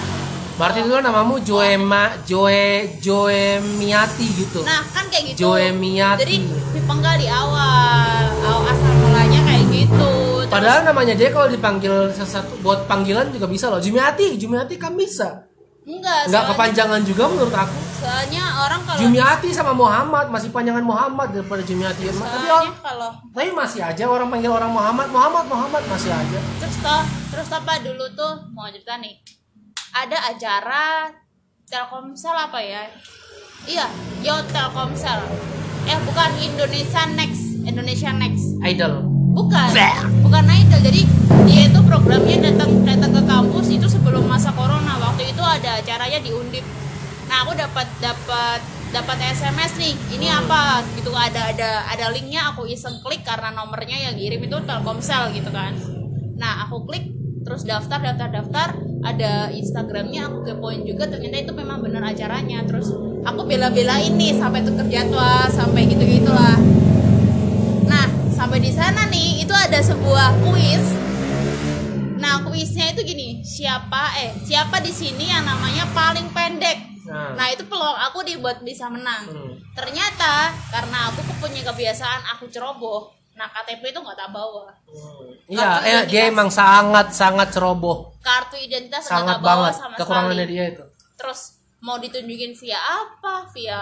berarti 0.56 0.80
dulu 0.82 1.00
namamu 1.00 1.36
Joema 1.40 2.14
Joe 2.22 2.86
Joemiati 3.00 4.28
gitu. 4.36 4.62
Nah 4.62 4.86
kan 4.88 5.08
kayak 5.08 5.34
gitu. 5.34 5.48
Joe 5.48 5.74
Miati. 5.74 6.22
jadi 6.22 6.36
dipenggal 6.72 7.16
di 7.16 7.28
awal 7.28 8.24
awal 8.40 8.68
asal 8.68 8.94
mulanya 9.00 9.40
kayak 9.42 9.66
gitu 9.70 10.12
padahal 10.50 10.82
namanya 10.84 11.14
dia 11.14 11.30
kalau 11.30 11.48
dipanggil 11.48 12.10
sesuatu 12.12 12.58
buat 12.60 12.90
panggilan 12.90 13.30
juga 13.30 13.46
bisa 13.46 13.70
loh. 13.70 13.80
Jumiati 13.80 14.36
Jumiati 14.36 14.76
kan 14.76 14.98
bisa. 14.98 15.46
Enggak 15.90 16.30
nggak 16.30 16.44
soalnya- 16.46 16.50
kepanjangan 16.54 17.02
juga 17.02 17.24
menurut 17.26 17.56
aku. 17.56 17.78
Soalnya 18.00 18.44
orang 18.62 18.82
kalau 18.86 19.00
Jumiati 19.02 19.50
sama 19.50 19.74
Muhammad 19.74 20.26
masih 20.30 20.50
panjangan 20.54 20.86
Muhammad 20.86 21.34
daripada 21.34 21.62
Jumiati. 21.66 22.06
Tapi 22.06 22.18
soalnya 22.20 22.54
orang 22.54 22.78
kalau 22.82 23.10
tapi 23.34 23.50
masih 23.52 23.82
aja 23.82 24.04
orang 24.06 24.28
panggil 24.30 24.52
orang 24.54 24.72
Muhammad 24.72 25.08
Muhammad 25.10 25.46
Muhammad 25.50 25.84
masih 25.90 26.12
aja. 26.14 26.40
Terus 26.62 26.76
toh 26.80 27.02
terus 27.34 27.50
apa 27.50 27.74
dulu 27.82 28.06
tuh 28.14 28.34
mau 28.54 28.70
cerita 28.70 28.98
nih. 28.98 29.18
Ada 29.90 30.18
acara 30.30 31.10
Telkomsel 31.66 32.34
apa 32.34 32.60
ya? 32.62 32.86
Iya 33.66 33.86
yo 34.22 34.36
Telkomsel. 34.50 35.22
Eh 35.90 35.98
bukan 36.06 36.32
Indonesia 36.38 37.02
Next 37.18 37.66
Indonesia 37.66 38.14
Next. 38.14 38.62
Idol 38.62 39.19
bukan. 39.40 39.68
Bukan 40.28 40.44
idol 40.52 40.80
jadi 40.84 41.02
dia 41.48 41.62
itu 41.72 41.80
programnya 41.88 42.52
datang 42.52 42.84
datang 42.84 43.12
ke 43.16 43.24
kampus 43.24 43.68
itu 43.72 43.88
sebelum 43.88 44.28
masa 44.28 44.52
corona. 44.52 45.00
Waktu 45.00 45.32
itu 45.32 45.44
ada 45.44 45.80
acaranya 45.80 46.20
di 46.20 46.32
Undip. 46.36 46.66
Nah 47.32 47.48
aku 47.48 47.56
dapat 47.56 47.88
dapat 48.04 48.60
dapat 48.92 49.18
SMS 49.32 49.80
nih. 49.80 49.96
Ini 50.20 50.28
apa? 50.44 50.84
Gitu 51.00 51.12
ada 51.16 51.56
ada 51.56 51.88
ada 51.88 52.06
linknya. 52.12 52.52
Aku 52.52 52.68
iseng 52.68 53.00
klik 53.00 53.24
karena 53.24 53.56
nomornya 53.56 54.12
yang 54.12 54.16
kirim 54.20 54.44
itu 54.44 54.58
Telkomsel 54.68 55.32
gitu 55.32 55.50
kan. 55.56 55.72
Nah 56.36 56.68
aku 56.68 56.84
klik 56.84 57.16
terus 57.48 57.64
daftar 57.64 58.04
daftar 58.04 58.28
daftar. 58.28 58.70
Ada 59.00 59.56
Instagramnya 59.56 60.28
aku 60.28 60.44
kepoin 60.44 60.84
juga. 60.84 61.08
Ternyata 61.08 61.48
itu 61.48 61.54
memang 61.56 61.80
benar 61.80 62.04
acaranya. 62.12 62.68
Terus 62.68 62.92
aku 63.24 63.48
bela-belain 63.48 64.12
nih 64.20 64.36
sampai 64.36 64.60
tuker 64.68 64.88
jadwal 64.92 65.48
sampai 65.48 65.88
gitu 65.88 66.04
gitulah 66.04 66.60
sampai 68.40 68.64
di 68.64 68.72
sana 68.72 69.04
nih 69.12 69.44
itu 69.44 69.52
ada 69.52 69.84
sebuah 69.84 70.32
kuis. 70.48 70.80
Nah, 72.24 72.40
kuisnya 72.48 72.96
itu 72.96 73.04
gini, 73.04 73.44
siapa 73.44 74.16
eh 74.16 74.32
siapa 74.48 74.80
di 74.80 74.96
sini 74.96 75.28
yang 75.28 75.44
namanya 75.44 75.84
paling 75.92 76.32
pendek. 76.32 77.04
Nah. 77.04 77.36
Nah, 77.36 77.48
itu 77.52 77.68
peluang 77.68 78.00
aku 78.00 78.24
dibuat 78.24 78.64
bisa 78.64 78.88
menang. 78.88 79.28
Hmm. 79.28 79.60
Ternyata 79.76 80.56
karena 80.72 81.12
aku 81.12 81.20
punya 81.44 81.68
kebiasaan 81.68 82.32
aku 82.40 82.48
ceroboh. 82.48 83.12
Nah, 83.36 83.52
KTP 83.52 83.92
itu 83.92 84.00
nggak 84.00 84.16
tak 84.16 84.32
bawa. 84.32 84.72
Iya, 85.52 85.84
Kartu 85.84 85.92
eh, 85.92 86.02
dia 86.08 86.24
emang 86.32 86.48
sangat 86.48 87.12
sangat 87.12 87.52
ceroboh, 87.52 88.16
Kartu 88.24 88.56
identitas 88.56 89.04
sangat 89.04 89.40
tak 89.40 89.44
bawa 89.44 89.68
banget 89.68 89.74
sama 89.84 89.96
kekurangannya 90.00 90.46
sekali. 90.48 90.56
dia 90.56 90.64
itu. 90.72 90.84
Terus 91.20 91.59
mau 91.80 91.96
ditunjukin 91.96 92.52
via 92.60 92.76
apa? 92.76 93.48
Via 93.56 93.82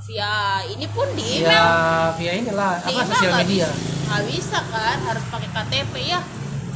via 0.00 0.64
ini 0.72 0.86
pun 0.88 1.04
di 1.12 1.44
email. 1.44 1.64
via 2.16 2.32
inilah 2.32 2.80
Di 2.80 2.96
apa 2.96 3.02
email 3.04 3.12
sosial 3.12 3.32
media. 3.44 3.68
nggak 4.06 4.22
bisa 4.30 4.58
kan 4.70 4.98
harus 5.02 5.24
pakai 5.28 5.50
KTP 5.50 5.94
ya 6.06 6.20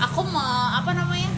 aku 0.03 0.21
mau 0.27 0.75
apa 0.75 0.91
namanya 0.93 1.31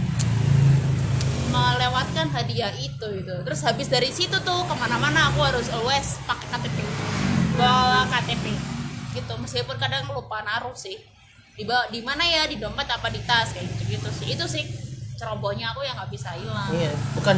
melewatkan 1.52 2.32
hadiah 2.32 2.72
itu 2.74 3.06
gitu. 3.12 3.34
Terus 3.44 3.60
habis 3.62 3.86
dari 3.92 4.08
situ 4.08 4.34
tuh 4.40 4.60
ke 4.64 4.74
mana-mana 4.74 5.28
aku 5.30 5.44
harus 5.44 5.68
always 5.70 6.16
pakai 6.24 6.48
KTP 6.58 6.78
bawa 7.60 8.08
KTP 8.08 8.56
gitu 9.12 9.32
meskipun 9.36 9.76
kadang 9.76 10.08
lupa 10.10 10.40
naruh 10.42 10.72
sih. 10.74 10.96
Di 11.52 11.68
di 11.68 12.00
mana 12.00 12.24
ya? 12.24 12.48
Di 12.48 12.56
dompet 12.56 12.88
apa 12.88 13.12
di 13.12 13.20
tas? 13.28 13.52
Kayak 13.52 13.68
gitu 13.76 14.00
gitu 14.00 14.08
sih. 14.08 14.26
Itu 14.32 14.44
sih 14.48 14.64
cerobohnya 15.22 15.70
aku 15.70 15.80
yang 15.80 15.94
nggak 15.94 16.10
bisa 16.10 16.34
hilang 16.34 16.66
Iya, 16.68 16.90
bukan 17.14 17.36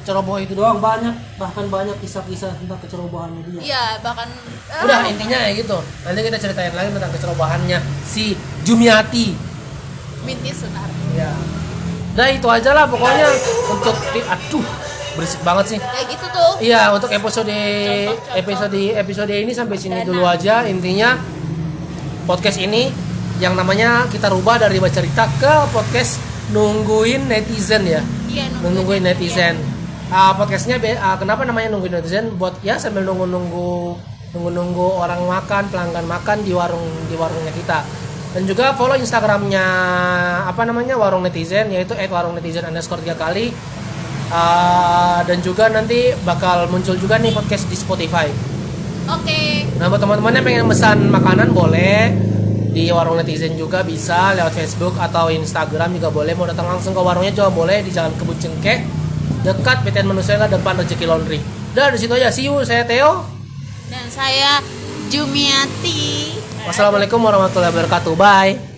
ceroboh 0.00 0.38
itu 0.38 0.54
doang 0.54 0.78
banyak, 0.78 1.10
bahkan 1.34 1.66
banyak 1.66 1.98
kisah-kisah 1.98 2.54
tentang 2.54 2.78
kecerobohannya 2.78 3.42
dia. 3.44 3.60
iya 3.60 3.84
bahkan 3.98 4.30
Udah 4.70 5.02
ah, 5.02 5.10
intinya 5.10 5.38
ya 5.42 5.50
gitu. 5.52 5.74
Nanti 6.04 6.20
kita 6.22 6.38
ceritain 6.38 6.70
lagi 6.70 6.88
tentang 6.88 7.10
kecerobohannya 7.10 7.78
si 8.02 8.38
Jumiati. 8.62 9.34
binti 10.22 10.50
sunar 10.50 10.86
Ya. 11.12 11.34
Nah 12.14 12.26
itu 12.28 12.46
aja 12.46 12.70
lah 12.70 12.86
pokoknya 12.86 13.26
untuk 13.68 13.92
aduh 14.24 14.64
berisik 15.14 15.42
banget 15.42 15.74
sih. 15.74 15.78
kayak 15.78 16.06
gitu 16.08 16.26
tuh 16.26 16.52
Iya 16.58 16.90
untuk 16.90 17.10
episode 17.10 17.50
episode 18.32 18.78
episode 18.94 19.30
ini 19.30 19.50
sampai 19.50 19.76
sini 19.76 20.02
dulu 20.02 20.22
aja 20.22 20.64
intinya 20.64 21.18
podcast 22.24 22.58
ini 22.58 22.88
yang 23.36 23.52
namanya 23.52 24.06
kita 24.08 24.26
rubah 24.26 24.56
dari 24.56 24.78
baca 24.78 24.94
cerita 24.94 25.26
ke 25.36 25.54
podcast 25.70 26.18
nungguin 26.52 27.30
netizen 27.30 27.82
ya 27.88 28.02
iya 28.28 28.44
nungguin 28.60 29.04
netizen. 29.06 29.56
Ah, 30.12 30.36
podcastnya 30.36 30.76
be- 30.76 31.00
ah, 31.00 31.16
kenapa 31.16 31.48
namanya 31.48 31.72
nungguin 31.72 31.96
netizen? 31.96 32.36
Buat 32.36 32.60
ya 32.60 32.76
sambil 32.76 33.02
nunggu 33.08 33.24
nunggu 33.24 33.96
nunggu 34.36 34.50
nunggu 34.52 34.86
orang 35.00 35.24
makan 35.24 35.70
pelanggan 35.72 36.04
makan 36.04 36.44
di 36.44 36.52
warung 36.52 36.84
di 37.08 37.16
warungnya 37.16 37.50
kita. 37.54 37.80
Dan 38.34 38.44
juga 38.50 38.74
follow 38.74 38.98
instagramnya 38.98 39.64
apa 40.44 40.66
namanya 40.66 40.98
warung 40.98 41.22
netizen 41.22 41.70
yaitu 41.70 41.94
warung 42.10 42.34
netizen 42.36 42.66
underscore 42.66 43.00
tiga 43.00 43.16
kali. 43.16 43.54
Ah, 44.28 45.22
dan 45.24 45.40
juga 45.40 45.70
nanti 45.70 46.10
bakal 46.26 46.66
muncul 46.68 46.98
juga 46.98 47.16
nih 47.16 47.32
podcast 47.32 47.70
di 47.70 47.76
Spotify. 47.78 48.28
oke 49.08 49.40
Nah 49.78 49.86
buat 49.92 50.00
teman-teman 50.00 50.32
yang 50.32 50.44
pengen 50.44 50.66
pesan 50.68 50.98
makanan 51.12 51.52
boleh 51.52 52.08
di 52.74 52.90
warung 52.90 53.14
netizen 53.14 53.54
juga 53.54 53.86
bisa 53.86 54.34
lewat 54.34 54.50
Facebook 54.50 54.98
atau 54.98 55.30
Instagram 55.30 55.94
juga 55.94 56.10
boleh 56.10 56.34
mau 56.34 56.42
datang 56.42 56.66
langsung 56.66 56.90
ke 56.90 56.98
warungnya 56.98 57.30
juga 57.30 57.54
boleh 57.54 57.86
di 57.86 57.94
Jalan 57.94 58.10
Kebun 58.18 58.34
Cengkeh 58.34 58.82
dekat 59.46 59.86
PTN 59.86 60.10
Manusela 60.10 60.50
depan 60.50 60.74
Rezeki 60.82 61.06
Laundry. 61.06 61.38
Dan 61.70 61.94
di 61.94 61.98
situ 62.02 62.18
aja 62.18 62.34
see 62.34 62.50
you 62.50 62.58
saya 62.66 62.82
Theo. 62.82 63.30
dan 63.94 64.10
saya 64.10 64.58
Jumiati 65.06 66.34
Wassalamualaikum 66.66 67.20
warahmatullahi 67.20 67.70
wabarakatuh. 67.70 68.16
Bye. 68.18 68.72